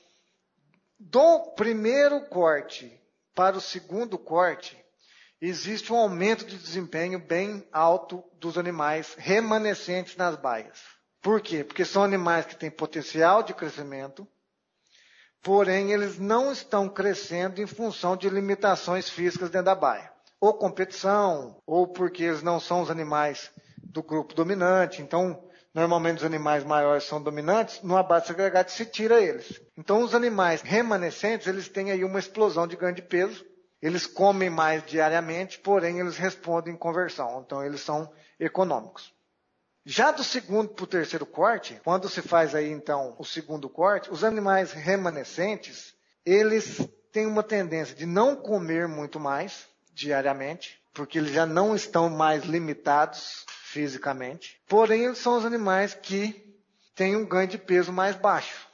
Do 1.00 1.54
primeiro 1.56 2.26
corte 2.26 2.92
para 3.36 3.56
o 3.56 3.62
segundo 3.62 4.18
corte, 4.18 4.78
existe 5.40 5.94
um 5.94 5.98
aumento 5.98 6.44
de 6.44 6.58
desempenho 6.58 7.20
bem 7.20 7.66
alto 7.72 8.24
dos 8.34 8.58
animais 8.58 9.14
remanescentes 9.18 10.18
nas 10.18 10.36
baias. 10.36 10.97
Por 11.22 11.42
quê? 11.42 11.64
Porque 11.64 11.84
são 11.84 12.04
animais 12.04 12.46
que 12.46 12.56
têm 12.56 12.70
potencial 12.70 13.44
de 13.44 13.54
crescimento, 13.54 14.28
porém 15.42 15.92
eles 15.92 16.20
não 16.20 16.52
estão 16.52 16.88
crescendo 16.88 17.62
em 17.62 17.68
função 17.68 18.16
de 18.16 18.30
limitações 18.30 19.10
físicas 19.10 19.50
dentro 19.50 19.66
da 19.66 19.76
baia. 19.76 20.12
Ou 20.40 20.54
competição, 20.54 21.62
ou 21.66 21.88
porque 21.88 22.24
eles 22.24 22.44
não 22.44 22.60
são 22.60 22.82
os 22.82 22.92
animais 22.92 23.52
do 23.82 24.04
grupo 24.04 24.36
dominante. 24.36 25.02
Então, 25.02 25.44
normalmente 25.74 26.20
os 26.20 26.24
animais 26.24 26.64
maiores 26.64 27.06
são 27.06 27.22
dominantes, 27.22 27.82
no 27.82 27.98
abate 27.98 28.28
segregado 28.28 28.70
se 28.70 28.86
tira 28.86 29.20
eles. 29.20 29.60
Então, 29.76 30.02
os 30.04 30.14
animais 30.14 30.62
remanescentes, 30.62 31.48
eles 31.48 31.68
têm 31.68 31.92
aí 31.92 32.04
uma 32.04 32.20
explosão 32.20 32.68
de 32.68 32.76
ganho 32.76 32.94
de 32.94 33.02
peso. 33.02 33.44
Eles 33.82 34.06
comem 34.06 34.50
mais 34.50 34.86
diariamente, 34.86 35.60
porém 35.60 36.00
eles 36.00 36.18
respondem 36.18 36.74
em 36.74 36.78
conversão. 36.78 37.42
Então, 37.46 37.64
eles 37.64 37.82
são 37.82 38.12
econômicos. 38.40 39.17
Já 39.90 40.12
do 40.12 40.22
segundo 40.22 40.68
para 40.68 40.84
o 40.84 40.88
terceiro 40.88 41.26
corte, 41.26 41.80
quando 41.82 42.10
se 42.10 42.22
faz 42.22 42.54
aí 42.54 42.70
então 42.70 43.16
o 43.18 43.24
segundo 43.24 43.70
corte, 43.70 44.12
os 44.12 44.22
animais 44.22 44.74
remanescentes, 44.74 45.94
eles 46.26 46.86
têm 47.10 47.26
uma 47.26 47.42
tendência 47.42 47.96
de 47.96 48.06
não 48.06 48.36
comer 48.36 48.86
muito 48.86 49.18
mais 49.18 49.66
diariamente, 49.94 50.78
porque 50.94 51.18
eles 51.18 51.32
já 51.32 51.46
não 51.46 51.74
estão 51.74 52.10
mais 52.10 52.44
limitados 52.44 53.46
fisicamente. 53.48 54.60
Porém, 54.68 55.16
são 55.16 55.38
os 55.38 55.46
animais 55.46 55.94
que 55.94 56.54
têm 56.94 57.16
um 57.16 57.26
ganho 57.26 57.48
de 57.48 57.58
peso 57.58 57.94
mais 57.94 58.18
baixo. 58.18 58.68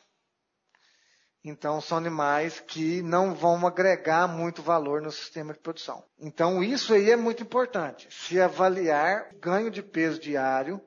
Então, 1.45 1.79
são 1.79 1.97
animais 1.97 2.59
que 2.61 3.03
não 3.03 3.35
vão 3.35 3.67
agregar 3.67 4.27
muito 4.27 4.63
valor 4.63 5.01
no 5.01 5.11
sistema 5.11 5.53
de 5.53 5.59
produção. 5.59 6.03
Então, 6.17 6.63
isso 6.63 6.93
aí 6.93 7.11
é 7.11 7.17
muito 7.17 7.43
importante. 7.43 8.07
Se 8.09 8.39
avaliar 8.39 9.29
ganho 9.35 9.69
de 9.69 9.83
peso 9.83 10.19
diário 10.19 10.81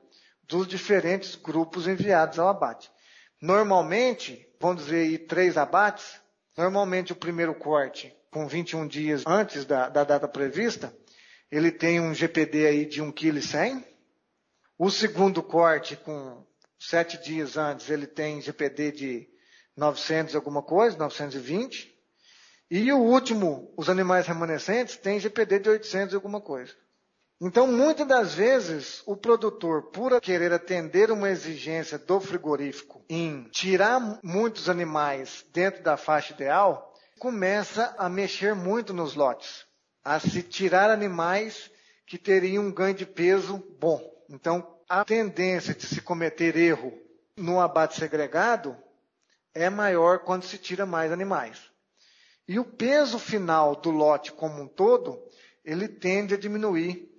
dos 0.47 0.67
diferentes 0.67 1.35
grupos 1.35 1.87
enviados 1.87 2.39
ao 2.39 2.47
abate. 2.47 2.89
Normalmente, 3.41 4.47
vamos 4.59 4.85
dizer 4.85 5.01
aí 5.01 5.17
três 5.17 5.57
abates, 5.57 6.19
normalmente 6.57 7.11
o 7.11 7.15
primeiro 7.15 7.53
corte 7.53 8.15
com 8.31 8.47
21 8.47 8.87
dias 8.87 9.23
antes 9.25 9.65
da, 9.65 9.89
da 9.89 10.03
data 10.03 10.27
prevista, 10.27 10.95
ele 11.51 11.71
tem 11.71 11.99
um 11.99 12.13
GPD 12.13 12.67
aí 12.67 12.85
de 12.85 13.01
1,1 13.01 13.13
kg. 13.13 13.83
O 14.77 14.91
segundo 14.91 15.41
corte, 15.41 15.95
com 15.95 16.45
7 16.79 17.23
dias 17.23 17.57
antes, 17.57 17.89
ele 17.89 18.05
tem 18.05 18.41
GPD 18.41 18.91
de 18.91 19.29
900 19.75 20.35
alguma 20.35 20.61
coisa, 20.61 20.97
920. 20.97 21.95
E 22.69 22.91
o 22.91 22.99
último, 22.99 23.73
os 23.77 23.89
animais 23.89 24.27
remanescentes, 24.27 24.97
tem 24.97 25.19
GPD 25.19 25.59
de 25.59 25.69
800 25.69 26.13
alguma 26.13 26.41
coisa. 26.41 26.73
Então, 27.39 27.67
muitas 27.67 28.07
das 28.07 28.33
vezes, 28.33 29.03
o 29.05 29.15
produtor, 29.15 29.91
por 29.91 30.19
querer 30.19 30.51
atender 30.51 31.11
uma 31.11 31.29
exigência 31.29 31.99
do 31.99 32.19
frigorífico 32.19 33.05
em 33.07 33.43
tirar 33.51 34.19
muitos 34.23 34.67
animais 34.67 35.45
dentro 35.53 35.83
da 35.83 35.95
faixa 35.95 36.33
ideal, 36.33 36.95
começa 37.19 37.93
a 37.99 38.09
mexer 38.09 38.55
muito 38.55 38.91
nos 38.91 39.13
lotes, 39.13 39.67
a 40.03 40.19
se 40.19 40.41
tirar 40.41 40.89
animais 40.89 41.69
que 42.07 42.17
teriam 42.17 42.65
um 42.65 42.71
ganho 42.71 42.95
de 42.95 43.05
peso 43.05 43.63
bom. 43.79 44.01
Então, 44.27 44.75
a 44.89 45.05
tendência 45.05 45.75
de 45.75 45.85
se 45.85 46.01
cometer 46.01 46.55
erro 46.55 46.91
no 47.35 47.61
abate 47.61 47.99
segregado 47.99 48.75
é 49.53 49.69
maior 49.69 50.19
quando 50.19 50.41
se 50.43 50.57
tira 50.57 50.87
mais 50.87 51.11
animais. 51.11 51.61
E 52.47 52.57
o 52.57 52.65
peso 52.65 53.19
final 53.19 53.75
do 53.75 53.91
lote 53.91 54.31
como 54.31 54.63
um 54.63 54.67
todo, 54.67 55.21
ele 55.63 55.87
tende 55.87 56.33
a 56.33 56.37
diminuir 56.37 57.16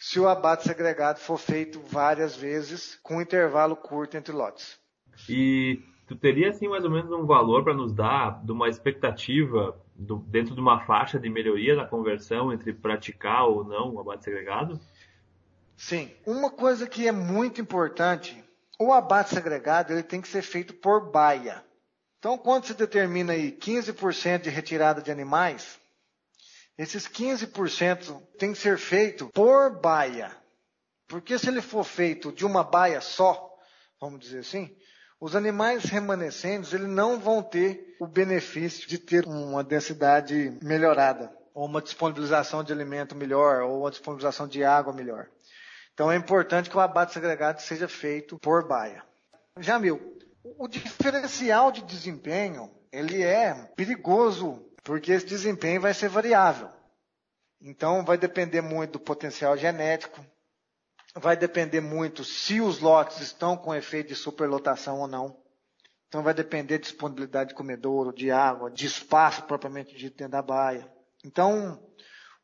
se 0.00 0.18
o 0.18 0.26
abate 0.26 0.64
segregado 0.64 1.20
for 1.20 1.36
feito 1.36 1.78
várias 1.78 2.34
vezes 2.34 2.98
com 3.02 3.18
um 3.18 3.20
intervalo 3.20 3.76
curto 3.76 4.16
entre 4.16 4.32
lotes. 4.32 4.80
E 5.28 5.82
tu 6.08 6.16
teria 6.16 6.48
assim 6.48 6.68
mais 6.68 6.82
ou 6.84 6.90
menos 6.90 7.12
um 7.12 7.26
valor 7.26 7.62
para 7.62 7.74
nos 7.74 7.92
dar 7.92 8.42
de 8.42 8.50
uma 8.50 8.70
expectativa 8.70 9.78
do, 9.94 10.16
dentro 10.16 10.54
de 10.54 10.60
uma 10.60 10.80
faixa 10.86 11.20
de 11.20 11.28
melhoria 11.28 11.76
na 11.76 11.84
conversão 11.84 12.50
entre 12.50 12.72
praticar 12.72 13.44
ou 13.44 13.62
não 13.62 13.94
o 13.94 14.00
abate 14.00 14.24
segregado? 14.24 14.80
Sim. 15.76 16.10
Uma 16.26 16.50
coisa 16.50 16.86
que 16.86 17.06
é 17.06 17.12
muito 17.12 17.60
importante, 17.60 18.42
o 18.78 18.94
abate 18.94 19.34
segregado 19.34 19.92
ele 19.92 20.02
tem 20.02 20.22
que 20.22 20.28
ser 20.28 20.42
feito 20.42 20.72
por 20.72 21.10
baia. 21.10 21.62
Então, 22.18 22.38
quando 22.38 22.64
se 22.64 22.74
determina 22.74 23.34
aí 23.34 23.52
15% 23.52 24.42
de 24.42 24.50
retirada 24.50 25.02
de 25.02 25.10
animais, 25.10 25.78
esses 26.80 27.06
15% 27.06 28.22
tem 28.38 28.54
que 28.54 28.58
ser 28.58 28.78
feito 28.78 29.28
por 29.34 29.78
baia. 29.82 30.34
Porque 31.06 31.38
se 31.38 31.46
ele 31.48 31.60
for 31.60 31.84
feito 31.84 32.32
de 32.32 32.46
uma 32.46 32.64
baia 32.64 33.02
só, 33.02 33.54
vamos 34.00 34.20
dizer 34.20 34.38
assim, 34.38 34.74
os 35.20 35.36
animais 35.36 35.84
remanescentes 35.84 36.72
eles 36.72 36.88
não 36.88 37.20
vão 37.20 37.42
ter 37.42 37.96
o 38.00 38.06
benefício 38.06 38.88
de 38.88 38.96
ter 38.96 39.26
uma 39.26 39.62
densidade 39.62 40.56
melhorada, 40.62 41.30
ou 41.52 41.66
uma 41.66 41.82
disponibilização 41.82 42.64
de 42.64 42.72
alimento 42.72 43.14
melhor, 43.14 43.60
ou 43.60 43.80
uma 43.80 43.90
disponibilização 43.90 44.48
de 44.48 44.64
água 44.64 44.94
melhor. 44.94 45.28
Então 45.92 46.10
é 46.10 46.16
importante 46.16 46.70
que 46.70 46.76
o 46.78 46.80
abate 46.80 47.12
segregado 47.12 47.60
seja 47.60 47.88
feito 47.88 48.38
por 48.38 48.66
baia. 48.66 49.04
Jamil, 49.58 50.16
o 50.42 50.66
diferencial 50.66 51.70
de 51.70 51.82
desempenho 51.82 52.70
ele 52.90 53.22
é 53.22 53.52
perigoso 53.76 54.64
porque 54.90 55.12
esse 55.12 55.24
desempenho 55.24 55.80
vai 55.80 55.94
ser 55.94 56.08
variável. 56.08 56.68
Então, 57.60 58.04
vai 58.04 58.18
depender 58.18 58.60
muito 58.60 58.94
do 58.94 58.98
potencial 58.98 59.56
genético, 59.56 60.20
vai 61.14 61.36
depender 61.36 61.80
muito 61.80 62.24
se 62.24 62.60
os 62.60 62.80
lotes 62.80 63.20
estão 63.20 63.56
com 63.56 63.72
efeito 63.72 64.08
de 64.08 64.16
superlotação 64.16 64.98
ou 64.98 65.06
não. 65.06 65.40
Então, 66.08 66.24
vai 66.24 66.34
depender 66.34 66.78
de 66.78 66.86
disponibilidade 66.88 67.50
de 67.50 67.54
comedouro, 67.54 68.12
de 68.12 68.32
água, 68.32 68.68
de 68.68 68.84
espaço 68.84 69.44
propriamente 69.44 69.96
dito 69.96 70.16
dentro 70.16 70.32
da 70.32 70.42
baia. 70.42 70.92
Então, 71.24 71.80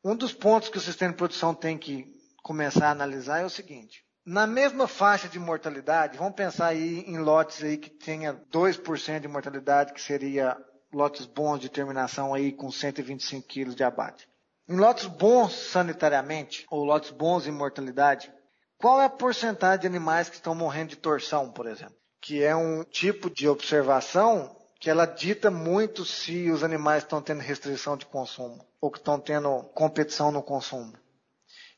um 0.04 0.14
dos 0.14 0.32
pontos 0.32 0.68
que 0.68 0.78
o 0.78 0.80
sistema 0.80 1.11
de 1.11 1.18
produção 1.18 1.52
tem 1.52 1.76
que 1.76 2.06
começar 2.44 2.87
a 2.87 2.92
analisar 2.92 3.40
é 3.40 3.44
o 3.44 3.50
seguinte. 3.50 4.04
Na 4.24 4.46
mesma 4.46 4.87
faixa 4.87 5.28
de 5.28 5.40
mortalidade, 5.40 6.16
vamos 6.16 6.37
pensar 6.37 6.68
aí 6.68 7.00
em 7.09 7.18
lotes 7.18 7.64
aí 7.64 7.76
que 7.76 7.90
tenha 7.90 8.35
2% 8.52 9.18
de 9.18 9.26
mortalidade, 9.26 9.92
que 9.92 10.00
seria 10.00 10.56
lotes 10.96 11.26
bons 11.26 11.59
de 11.59 11.68
terminação 11.68 12.32
aí 12.32 12.50
com 12.50 12.72
125 12.72 13.46
quilos 13.46 13.76
de 13.76 13.85
abate. 13.85 14.26
Em 14.66 14.76
lotes 14.76 15.04
bons 15.04 15.52
sanitariamente, 15.52 16.64
ou 16.70 16.85
lotes 16.85 17.11
bons 17.11 17.46
em 17.46 17.50
mortalidade, 17.50 18.32
qual 18.78 18.98
é 18.98 19.04
a 19.04 19.11
porcentagem 19.11 19.80
de 19.80 19.87
animais 19.87 20.30
que 20.30 20.37
estão 20.37 20.54
morrendo 20.54 20.88
de 20.88 20.96
torção, 20.96 21.52
por 21.52 21.66
exemplo? 21.66 21.94
Que 22.18 22.42
é 22.42 22.56
um 22.56 22.82
tipo 22.82 23.28
de 23.28 23.46
observação 23.46 24.56
que 24.80 24.88
ela 24.88 25.04
dita 25.04 25.50
muito 25.50 26.02
se 26.06 26.50
os 26.50 26.64
animais 26.64 27.02
estão 27.02 27.20
tendo 27.20 27.40
restrição 27.40 27.94
de 27.94 28.06
consumo 28.06 28.66
ou 28.80 28.90
que 28.90 28.98
estão 28.98 29.20
tendo 29.20 29.64
competição 29.74 30.32
no 30.32 30.42
consumo. 30.42 30.94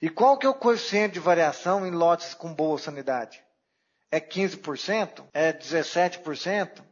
E 0.01 0.09
qual 0.09 0.39
que 0.39 0.47
é 0.47 0.49
o 0.49 0.55
coeficiente 0.55 1.15
de 1.15 1.21
variação 1.21 1.85
em 1.85 1.91
lotes 1.91 2.35
com 2.35 2.55
boa 2.55 2.79
sanidade? 2.79 3.43
É 4.13 4.21
15%? 4.21 5.25
É 5.35 5.53
17%? 5.53 6.88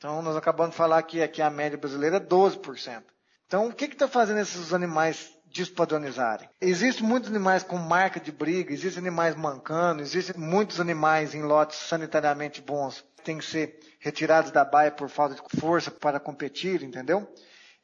Então, 0.00 0.22
nós 0.22 0.34
acabamos 0.34 0.70
de 0.70 0.78
falar 0.78 1.02
que 1.02 1.22
aqui 1.22 1.42
a 1.42 1.50
média 1.50 1.76
brasileira 1.76 2.16
é 2.16 2.20
12%. 2.20 3.02
Então, 3.46 3.68
o 3.68 3.74
que 3.74 3.84
está 3.84 4.08
fazendo 4.08 4.40
esses 4.40 4.72
animais 4.72 5.30
despadronizarem? 5.52 6.48
Existem 6.58 7.06
muitos 7.06 7.28
animais 7.28 7.62
com 7.62 7.76
marca 7.76 8.18
de 8.18 8.32
briga, 8.32 8.72
existem 8.72 9.02
animais 9.02 9.34
mancando, 9.34 10.00
existem 10.00 10.40
muitos 10.40 10.80
animais 10.80 11.34
em 11.34 11.42
lotes 11.42 11.78
sanitariamente 11.80 12.62
bons 12.62 13.04
que 13.14 13.24
têm 13.24 13.36
que 13.36 13.44
ser 13.44 13.78
retirados 13.98 14.50
da 14.50 14.64
baia 14.64 14.90
por 14.90 15.10
falta 15.10 15.34
de 15.34 15.60
força 15.60 15.90
para 15.90 16.18
competir, 16.18 16.82
entendeu? 16.82 17.30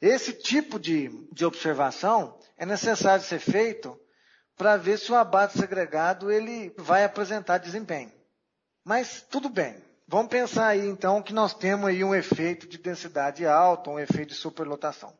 Esse 0.01 0.33
tipo 0.33 0.79
de, 0.79 1.11
de 1.31 1.45
observação 1.45 2.39
é 2.57 2.65
necessário 2.65 3.23
ser 3.23 3.37
feito 3.37 3.95
para 4.57 4.75
ver 4.75 4.97
se 4.97 5.11
o 5.11 5.15
abate 5.15 5.55
segregado 5.55 6.31
ele 6.31 6.73
vai 6.79 7.03
apresentar 7.03 7.59
desempenho. 7.59 8.11
Mas 8.83 9.21
tudo 9.29 9.49
bem, 9.49 9.85
Vamos 10.09 10.29
pensar 10.29 10.67
aí 10.67 10.87
então 10.87 11.21
que 11.21 11.33
nós 11.33 11.53
temos 11.53 11.89
aí 11.89 12.01
um 12.01 12.15
efeito 12.15 12.65
de 12.65 12.77
densidade 12.77 13.45
alta, 13.45 13.89
um 13.89 13.99
efeito 13.99 14.29
de 14.29 14.35
superlotação. 14.35 15.13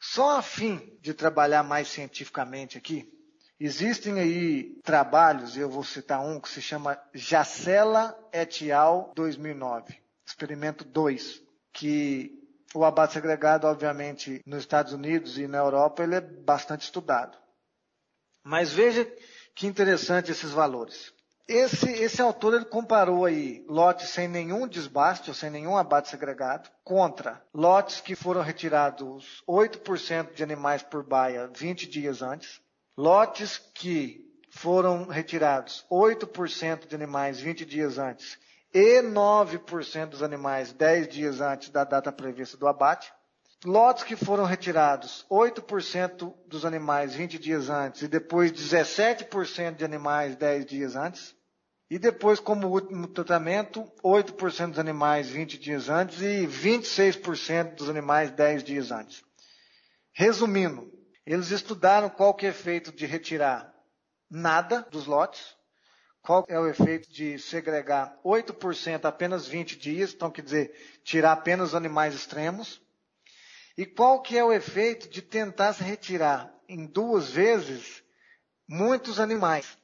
Só 0.00 0.38
a 0.38 0.42
fim 0.42 0.96
de 1.00 1.12
trabalhar 1.12 1.64
mais 1.64 1.88
cientificamente 1.88 2.78
aqui, 2.78 3.12
existem 3.58 4.20
aí 4.20 4.80
trabalhos, 4.84 5.56
eu 5.56 5.68
vou 5.68 5.82
citar 5.82 6.20
um 6.20 6.38
que 6.38 6.48
se 6.48 6.62
chama 6.62 6.96
Jacela 7.12 8.16
et 8.32 8.70
al. 8.70 9.12
2009, 9.16 10.00
experimento 10.24 10.84
2, 10.84 11.42
que 11.72 12.32
o 12.72 12.84
abate 12.84 13.14
segregado, 13.14 13.66
obviamente, 13.66 14.40
nos 14.46 14.60
Estados 14.60 14.92
Unidos 14.92 15.36
e 15.36 15.48
na 15.48 15.58
Europa, 15.58 16.04
ele 16.04 16.14
é 16.14 16.20
bastante 16.20 16.82
estudado. 16.82 17.36
Mas 18.44 18.72
veja 18.72 19.04
que 19.52 19.66
interessante 19.66 20.30
esses 20.30 20.52
valores. 20.52 21.12
Esse, 21.48 21.90
esse 21.90 22.20
autor 22.20 22.52
ele 22.52 22.66
comparou 22.66 23.24
aí 23.24 23.64
lotes 23.66 24.10
sem 24.10 24.28
nenhum 24.28 24.68
desbaste, 24.68 25.30
ou 25.30 25.34
sem 25.34 25.48
nenhum 25.48 25.78
abate 25.78 26.10
segregado, 26.10 26.68
contra 26.84 27.42
lotes 27.54 28.02
que 28.02 28.14
foram 28.14 28.42
retirados 28.42 29.42
8% 29.48 30.34
de 30.34 30.42
animais 30.42 30.82
por 30.82 31.02
baia 31.02 31.50
20 31.56 31.88
dias 31.88 32.20
antes, 32.20 32.60
lotes 32.94 33.56
que 33.74 34.28
foram 34.50 35.06
retirados 35.06 35.86
8% 35.90 36.86
de 36.86 36.94
animais 36.94 37.40
20 37.40 37.64
dias 37.64 37.96
antes 37.96 38.38
e 38.74 39.00
9% 39.02 40.06
dos 40.06 40.22
animais 40.22 40.72
10 40.72 41.08
dias 41.08 41.40
antes 41.40 41.70
da 41.70 41.84
data 41.84 42.12
prevista 42.12 42.58
do 42.58 42.68
abate, 42.68 43.10
lotes 43.64 44.04
que 44.04 44.16
foram 44.16 44.44
retirados 44.44 45.24
8% 45.30 46.34
dos 46.46 46.66
animais 46.66 47.14
20 47.14 47.38
dias 47.38 47.70
antes 47.70 48.02
e 48.02 48.08
depois 48.08 48.52
17% 48.52 49.76
de 49.76 49.84
animais 49.84 50.36
10 50.36 50.66
dias 50.66 50.94
antes, 50.94 51.37
e 51.90 51.98
depois, 51.98 52.38
como 52.38 52.68
último 52.68 53.08
tratamento, 53.08 53.82
8% 54.04 54.70
dos 54.70 54.78
animais 54.78 55.30
20 55.30 55.58
dias 55.58 55.88
antes 55.88 56.20
e 56.20 56.46
26% 56.46 57.76
dos 57.76 57.88
animais 57.88 58.30
10 58.30 58.62
dias 58.62 58.90
antes. 58.90 59.24
Resumindo, 60.12 60.92
eles 61.24 61.50
estudaram 61.50 62.10
qual 62.10 62.34
que 62.34 62.44
é 62.44 62.48
o 62.48 62.52
efeito 62.52 62.92
de 62.92 63.06
retirar 63.06 63.72
nada 64.30 64.86
dos 64.90 65.06
lotes, 65.06 65.56
qual 66.20 66.44
é 66.46 66.58
o 66.58 66.66
efeito 66.66 67.10
de 67.10 67.38
segregar 67.38 68.18
8% 68.22 69.06
apenas 69.06 69.46
20 69.46 69.78
dias, 69.78 70.12
então 70.12 70.30
quer 70.30 70.42
dizer, 70.42 71.00
tirar 71.02 71.32
apenas 71.32 71.74
animais 71.74 72.14
extremos, 72.14 72.82
e 73.78 73.86
qual 73.86 74.20
que 74.20 74.36
é 74.36 74.44
o 74.44 74.52
efeito 74.52 75.08
de 75.08 75.22
tentar 75.22 75.70
retirar 75.70 76.52
em 76.68 76.84
duas 76.84 77.30
vezes 77.30 78.02
muitos 78.68 79.18
animais. 79.18 79.78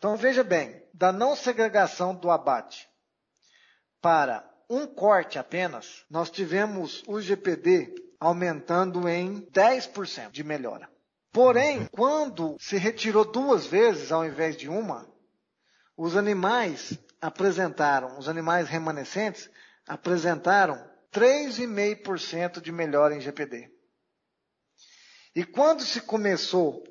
Então 0.00 0.16
veja 0.16 0.42
bem, 0.42 0.82
da 0.94 1.12
não 1.12 1.36
segregação 1.36 2.14
do 2.14 2.30
abate 2.30 2.88
para 4.00 4.50
um 4.66 4.86
corte 4.86 5.38
apenas, 5.38 6.06
nós 6.08 6.30
tivemos 6.30 7.02
o 7.06 7.20
GPD 7.20 7.94
aumentando 8.18 9.06
em 9.06 9.42
10% 9.50 10.30
de 10.30 10.42
melhora. 10.42 10.88
Porém, 11.30 11.86
quando 11.92 12.56
se 12.58 12.78
retirou 12.78 13.30
duas 13.30 13.66
vezes 13.66 14.10
ao 14.10 14.24
invés 14.24 14.56
de 14.56 14.70
uma, 14.70 15.06
os 15.94 16.16
animais 16.16 16.98
apresentaram, 17.20 18.18
os 18.18 18.26
animais 18.26 18.70
remanescentes 18.70 19.50
apresentaram 19.86 20.82
3,5% 21.12 22.58
de 22.62 22.72
melhora 22.72 23.14
em 23.14 23.20
GPD. 23.20 23.70
E 25.34 25.44
quando 25.44 25.82
se 25.82 26.00
começou 26.00 26.82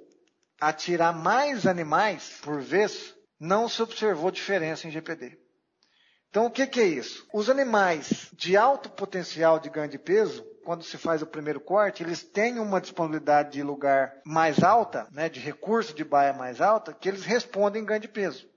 a 0.59 0.73
tirar 0.73 1.13
mais 1.13 1.65
animais 1.65 2.39
por 2.41 2.61
vez, 2.61 3.15
não 3.39 3.69
se 3.69 3.81
observou 3.81 4.31
diferença 4.31 4.87
em 4.87 4.91
GPD. 4.91 5.37
Então, 6.29 6.45
o 6.45 6.51
que, 6.51 6.67
que, 6.67 6.79
é 6.79 6.85
isso? 6.85 7.27
Os 7.33 7.49
animais 7.49 8.29
de 8.33 8.55
alto 8.55 8.89
potencial 8.89 9.59
de 9.59 9.69
ganho 9.69 9.89
de 9.89 9.97
peso, 9.97 10.45
quando 10.63 10.83
se 10.83 10.95
faz 10.95 11.23
o 11.23 11.27
primeiro 11.27 11.59
corte, 11.59 12.03
eles 12.03 12.21
têm 12.21 12.59
uma 12.59 12.79
disponibilidade 12.79 13.53
de 13.53 13.63
lugar 13.63 14.13
mais 14.23 14.61
alta, 14.61 15.07
né, 15.11 15.27
de 15.27 15.39
recurso 15.39 15.93
de 15.93 16.03
baia 16.03 16.31
mais 16.31 16.61
alta, 16.61 16.93
que 16.93 17.09
eles 17.09 17.23
respondem 17.23 17.83
ganho 17.83 18.01
de 18.01 18.07
peso. 18.07 18.47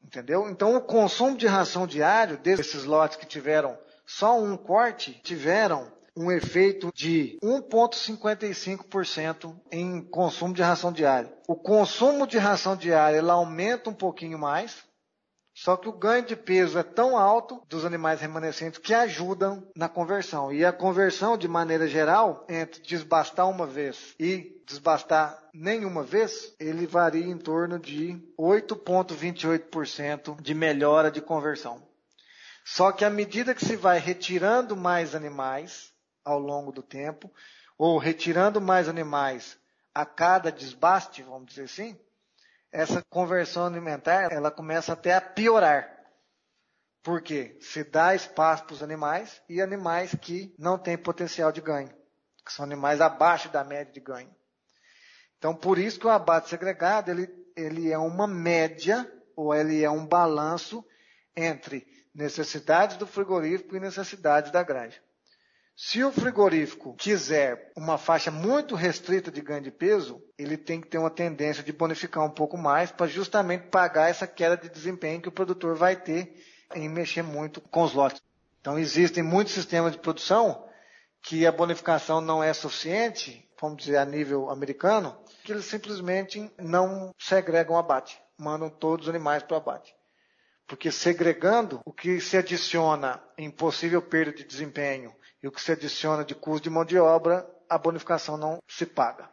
Entendeu? 0.00 0.48
Então, 0.48 0.76
o 0.76 0.80
consumo 0.80 1.36
de 1.36 1.46
ração 1.46 1.86
diário 1.86 2.36
desses 2.36 2.84
lotes 2.84 3.16
que 3.16 3.26
tiveram 3.26 3.76
só 4.06 4.38
um 4.38 4.56
corte, 4.56 5.20
tiveram 5.24 5.92
um 6.16 6.30
efeito 6.30 6.92
de 6.94 7.36
1,55% 7.42 9.54
em 9.70 10.00
consumo 10.02 10.54
de 10.54 10.62
ração 10.62 10.92
diária. 10.92 11.32
O 11.48 11.56
consumo 11.56 12.26
de 12.26 12.38
ração 12.38 12.76
diária 12.76 13.16
ela 13.16 13.32
aumenta 13.34 13.90
um 13.90 13.94
pouquinho 13.94 14.38
mais, 14.38 14.84
só 15.54 15.76
que 15.76 15.88
o 15.88 15.92
ganho 15.92 16.24
de 16.24 16.34
peso 16.34 16.78
é 16.78 16.82
tão 16.82 17.16
alto 17.16 17.62
dos 17.68 17.84
animais 17.84 18.20
remanescentes 18.20 18.78
que 18.78 18.94
ajudam 18.94 19.68
na 19.76 19.88
conversão. 19.88 20.52
E 20.52 20.64
a 20.64 20.72
conversão, 20.72 21.36
de 21.36 21.46
maneira 21.46 21.86
geral, 21.86 22.44
entre 22.48 22.80
desbastar 22.80 23.48
uma 23.48 23.66
vez 23.66 24.14
e 24.18 24.60
desbastar 24.66 25.38
nenhuma 25.52 26.02
vez, 26.02 26.54
ele 26.58 26.86
varia 26.86 27.26
em 27.26 27.36
torno 27.36 27.78
de 27.78 28.18
8,28% 28.38 30.40
de 30.40 30.54
melhora 30.54 31.10
de 31.10 31.20
conversão. 31.20 31.82
Só 32.64 32.92
que 32.92 33.04
à 33.04 33.10
medida 33.10 33.54
que 33.54 33.64
se 33.64 33.76
vai 33.76 33.98
retirando 33.98 34.76
mais 34.76 35.14
animais, 35.14 35.91
ao 36.24 36.38
longo 36.38 36.72
do 36.72 36.82
tempo, 36.82 37.32
ou 37.76 37.98
retirando 37.98 38.60
mais 38.60 38.88
animais 38.88 39.58
a 39.94 40.06
cada 40.06 40.50
desbaste, 40.50 41.22
vamos 41.22 41.48
dizer 41.48 41.64
assim, 41.64 41.98
essa 42.70 43.02
conversão 43.10 43.66
alimentar 43.66 44.32
ela 44.32 44.50
começa 44.50 44.92
até 44.92 45.14
a 45.14 45.20
piorar. 45.20 46.00
Porque 47.02 47.58
se 47.60 47.84
dá 47.84 48.14
espaço 48.14 48.64
para 48.64 48.74
os 48.74 48.82
animais 48.82 49.42
e 49.48 49.60
animais 49.60 50.14
que 50.14 50.54
não 50.58 50.78
têm 50.78 50.96
potencial 50.96 51.50
de 51.50 51.60
ganho, 51.60 51.90
que 52.44 52.52
são 52.52 52.64
animais 52.64 53.00
abaixo 53.00 53.48
da 53.48 53.64
média 53.64 53.92
de 53.92 54.00
ganho. 54.00 54.34
Então, 55.36 55.54
por 55.54 55.76
isso 55.76 55.98
que 55.98 56.06
o 56.06 56.10
abate 56.10 56.48
segregado 56.48 57.10
ele, 57.10 57.28
ele 57.56 57.90
é 57.90 57.98
uma 57.98 58.28
média 58.28 59.10
ou 59.34 59.52
ele 59.52 59.82
é 59.82 59.90
um 59.90 60.06
balanço 60.06 60.86
entre 61.34 61.84
necessidades 62.14 62.96
do 62.96 63.06
frigorífico 63.06 63.74
e 63.74 63.80
necessidades 63.80 64.52
da 64.52 64.62
granja. 64.62 65.02
Se 65.74 66.04
o 66.04 66.12
frigorífico 66.12 66.94
quiser 66.96 67.72
uma 67.76 67.96
faixa 67.96 68.30
muito 68.30 68.74
restrita 68.74 69.30
de 69.30 69.40
ganho 69.40 69.62
de 69.62 69.70
peso, 69.70 70.22
ele 70.38 70.56
tem 70.56 70.80
que 70.80 70.88
ter 70.88 70.98
uma 70.98 71.10
tendência 71.10 71.62
de 71.62 71.72
bonificar 71.72 72.24
um 72.24 72.30
pouco 72.30 72.58
mais 72.58 72.92
para 72.92 73.06
justamente 73.06 73.68
pagar 73.68 74.10
essa 74.10 74.26
queda 74.26 74.56
de 74.56 74.68
desempenho 74.68 75.20
que 75.20 75.28
o 75.28 75.32
produtor 75.32 75.74
vai 75.74 75.96
ter 75.96 76.34
em 76.74 76.88
mexer 76.88 77.22
muito 77.22 77.60
com 77.60 77.82
os 77.82 77.94
lotes. 77.94 78.22
Então 78.60 78.78
existem 78.78 79.22
muitos 79.22 79.54
sistemas 79.54 79.92
de 79.92 79.98
produção 79.98 80.68
que 81.22 81.46
a 81.46 81.52
bonificação 81.52 82.20
não 82.20 82.42
é 82.42 82.52
suficiente, 82.52 83.48
vamos 83.60 83.82
dizer 83.82 83.96
a 83.96 84.04
nível 84.04 84.50
americano, 84.50 85.16
que 85.42 85.52
eles 85.52 85.64
simplesmente 85.64 86.50
não 86.58 87.14
segregam 87.18 87.78
abate, 87.78 88.20
mandam 88.36 88.68
todos 88.68 89.06
os 89.06 89.10
animais 89.10 89.42
para 89.42 89.54
o 89.54 89.56
abate. 89.56 89.94
Porque 90.66 90.92
segregando, 90.92 91.80
o 91.84 91.92
que 91.92 92.20
se 92.20 92.36
adiciona 92.36 93.22
em 93.36 93.50
possível 93.50 94.02
perda 94.02 94.32
de 94.32 94.44
desempenho 94.44 95.12
e 95.42 95.48
o 95.48 95.52
que 95.52 95.60
se 95.60 95.72
adiciona 95.72 96.24
de 96.24 96.34
custo 96.34 96.64
de 96.64 96.70
mão 96.70 96.84
de 96.84 96.98
obra, 96.98 97.46
a 97.68 97.76
bonificação 97.76 98.36
não 98.36 98.58
se 98.68 98.86
paga. 98.86 99.28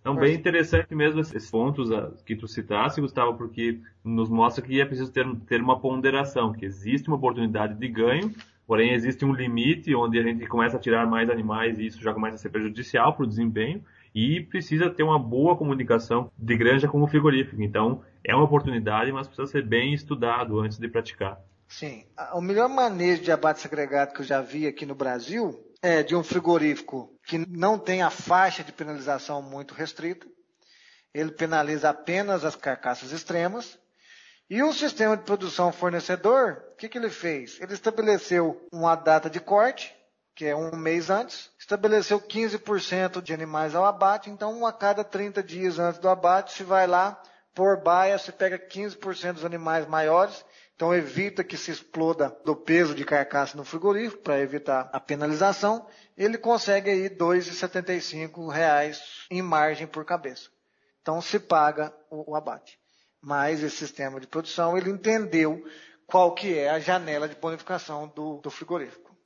Então, 0.00 0.14
bem 0.14 0.36
interessante 0.36 0.94
mesmo 0.94 1.20
esses 1.20 1.50
pontos 1.50 1.90
ah, 1.90 2.12
que 2.24 2.36
tu 2.36 2.46
citaste, 2.46 3.00
Gustavo, 3.00 3.36
porque 3.36 3.80
nos 4.04 4.28
mostra 4.28 4.64
que 4.64 4.80
é 4.80 4.84
preciso 4.84 5.10
ter, 5.10 5.26
ter 5.48 5.60
uma 5.60 5.80
ponderação, 5.80 6.52
que 6.52 6.64
existe 6.64 7.08
uma 7.08 7.16
oportunidade 7.16 7.74
de 7.74 7.88
ganho, 7.88 8.32
porém 8.68 8.92
existe 8.92 9.24
um 9.24 9.32
limite 9.32 9.92
onde 9.96 10.18
a 10.18 10.22
gente 10.22 10.46
começa 10.46 10.76
a 10.76 10.80
tirar 10.80 11.06
mais 11.08 11.28
animais 11.28 11.80
e 11.80 11.86
isso 11.86 12.00
já 12.00 12.14
começa 12.14 12.36
a 12.36 12.38
ser 12.38 12.50
prejudicial 12.50 13.14
para 13.14 13.24
o 13.24 13.26
desempenho 13.26 13.82
e 14.14 14.40
precisa 14.40 14.88
ter 14.88 15.02
uma 15.02 15.18
boa 15.18 15.56
comunicação 15.56 16.30
de 16.38 16.56
granja 16.56 16.86
com 16.86 17.02
o 17.02 17.08
frigorífico. 17.08 17.60
Então, 17.60 18.00
é 18.22 18.32
uma 18.32 18.44
oportunidade, 18.44 19.10
mas 19.10 19.26
precisa 19.26 19.50
ser 19.50 19.66
bem 19.66 19.92
estudado 19.92 20.60
antes 20.60 20.78
de 20.78 20.88
praticar. 20.88 21.40
Sim. 21.68 22.06
O 22.32 22.40
melhor 22.40 22.68
manejo 22.68 23.22
de 23.22 23.32
abate 23.32 23.60
segregado 23.60 24.12
que 24.12 24.20
eu 24.20 24.24
já 24.24 24.40
vi 24.40 24.66
aqui 24.66 24.86
no 24.86 24.94
Brasil 24.94 25.62
é 25.82 26.02
de 26.02 26.14
um 26.14 26.22
frigorífico 26.22 27.12
que 27.26 27.38
não 27.38 27.78
tem 27.78 28.02
a 28.02 28.10
faixa 28.10 28.62
de 28.62 28.72
penalização 28.72 29.42
muito 29.42 29.74
restrita. 29.74 30.26
Ele 31.12 31.32
penaliza 31.32 31.90
apenas 31.90 32.44
as 32.44 32.56
carcaças 32.56 33.12
extremas. 33.12 33.78
E 34.48 34.62
o 34.62 34.72
sistema 34.72 35.16
de 35.16 35.24
produção 35.24 35.72
fornecedor, 35.72 36.62
o 36.72 36.76
que, 36.76 36.88
que 36.88 36.98
ele 36.98 37.10
fez? 37.10 37.60
Ele 37.60 37.74
estabeleceu 37.74 38.64
uma 38.72 38.94
data 38.94 39.28
de 39.28 39.40
corte, 39.40 39.94
que 40.36 40.44
é 40.44 40.54
um 40.54 40.76
mês 40.76 41.10
antes, 41.10 41.50
estabeleceu 41.58 42.20
15% 42.20 43.20
de 43.20 43.34
animais 43.34 43.74
ao 43.74 43.84
abate, 43.84 44.30
então 44.30 44.64
a 44.64 44.72
cada 44.72 45.02
30 45.02 45.42
dias 45.42 45.78
antes 45.78 45.98
do 45.98 46.08
abate, 46.08 46.52
se 46.52 46.62
vai 46.62 46.86
lá, 46.86 47.20
por 47.54 47.82
baia, 47.82 48.18
se 48.18 48.30
pega 48.30 48.58
15% 48.58 49.32
dos 49.32 49.44
animais 49.44 49.86
maiores 49.86 50.44
então 50.76 50.94
evita 50.94 51.42
que 51.42 51.56
se 51.56 51.70
exploda 51.70 52.36
do 52.44 52.54
peso 52.54 52.94
de 52.94 53.02
carcaça 53.02 53.56
no 53.56 53.64
frigorífico 53.64 54.22
para 54.22 54.38
evitar 54.38 54.90
a 54.92 55.00
penalização. 55.00 55.86
Ele 56.14 56.36
consegue 56.36 56.90
aí 56.90 57.04
R$ 57.04 57.16
2,75 57.16 59.00
em 59.30 59.40
margem 59.40 59.86
por 59.86 60.04
cabeça. 60.04 60.50
Então 61.00 61.22
se 61.22 61.40
paga 61.40 61.94
o, 62.10 62.32
o 62.32 62.36
abate. 62.36 62.78
Mas 63.22 63.62
esse 63.62 63.76
sistema 63.76 64.20
de 64.20 64.26
produção 64.26 64.76
ele 64.76 64.90
entendeu 64.90 65.64
qual 66.06 66.34
que 66.34 66.58
é 66.58 66.68
a 66.68 66.78
janela 66.78 67.26
de 67.26 67.36
bonificação 67.36 68.12
do, 68.14 68.38
do 68.42 68.50
frigorífico. 68.50 69.16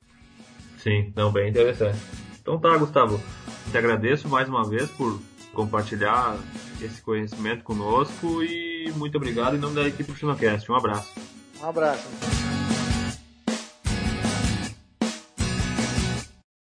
Sim, 0.77 1.11
não, 1.17 1.33
bem 1.33 1.49
interessante. 1.49 1.99
Então 2.41 2.57
tá, 2.57 2.77
Gustavo. 2.77 3.21
Te 3.69 3.77
agradeço 3.77 4.29
mais 4.29 4.47
uma 4.47 4.67
vez 4.67 4.89
por 4.91 5.21
compartilhar 5.53 6.37
esse 6.81 7.01
conhecimento 7.01 7.61
conosco 7.65 8.41
e 8.41 8.89
muito 8.95 9.17
obrigado 9.17 9.57
em 9.57 9.59
nome 9.59 9.75
da 9.75 9.85
equipe 9.85 10.09
do 10.09 10.17
Chinocast. 10.17 10.71
Um 10.71 10.75
abraço. 10.75 11.30
Um 11.61 11.69
abraço. 11.69 12.50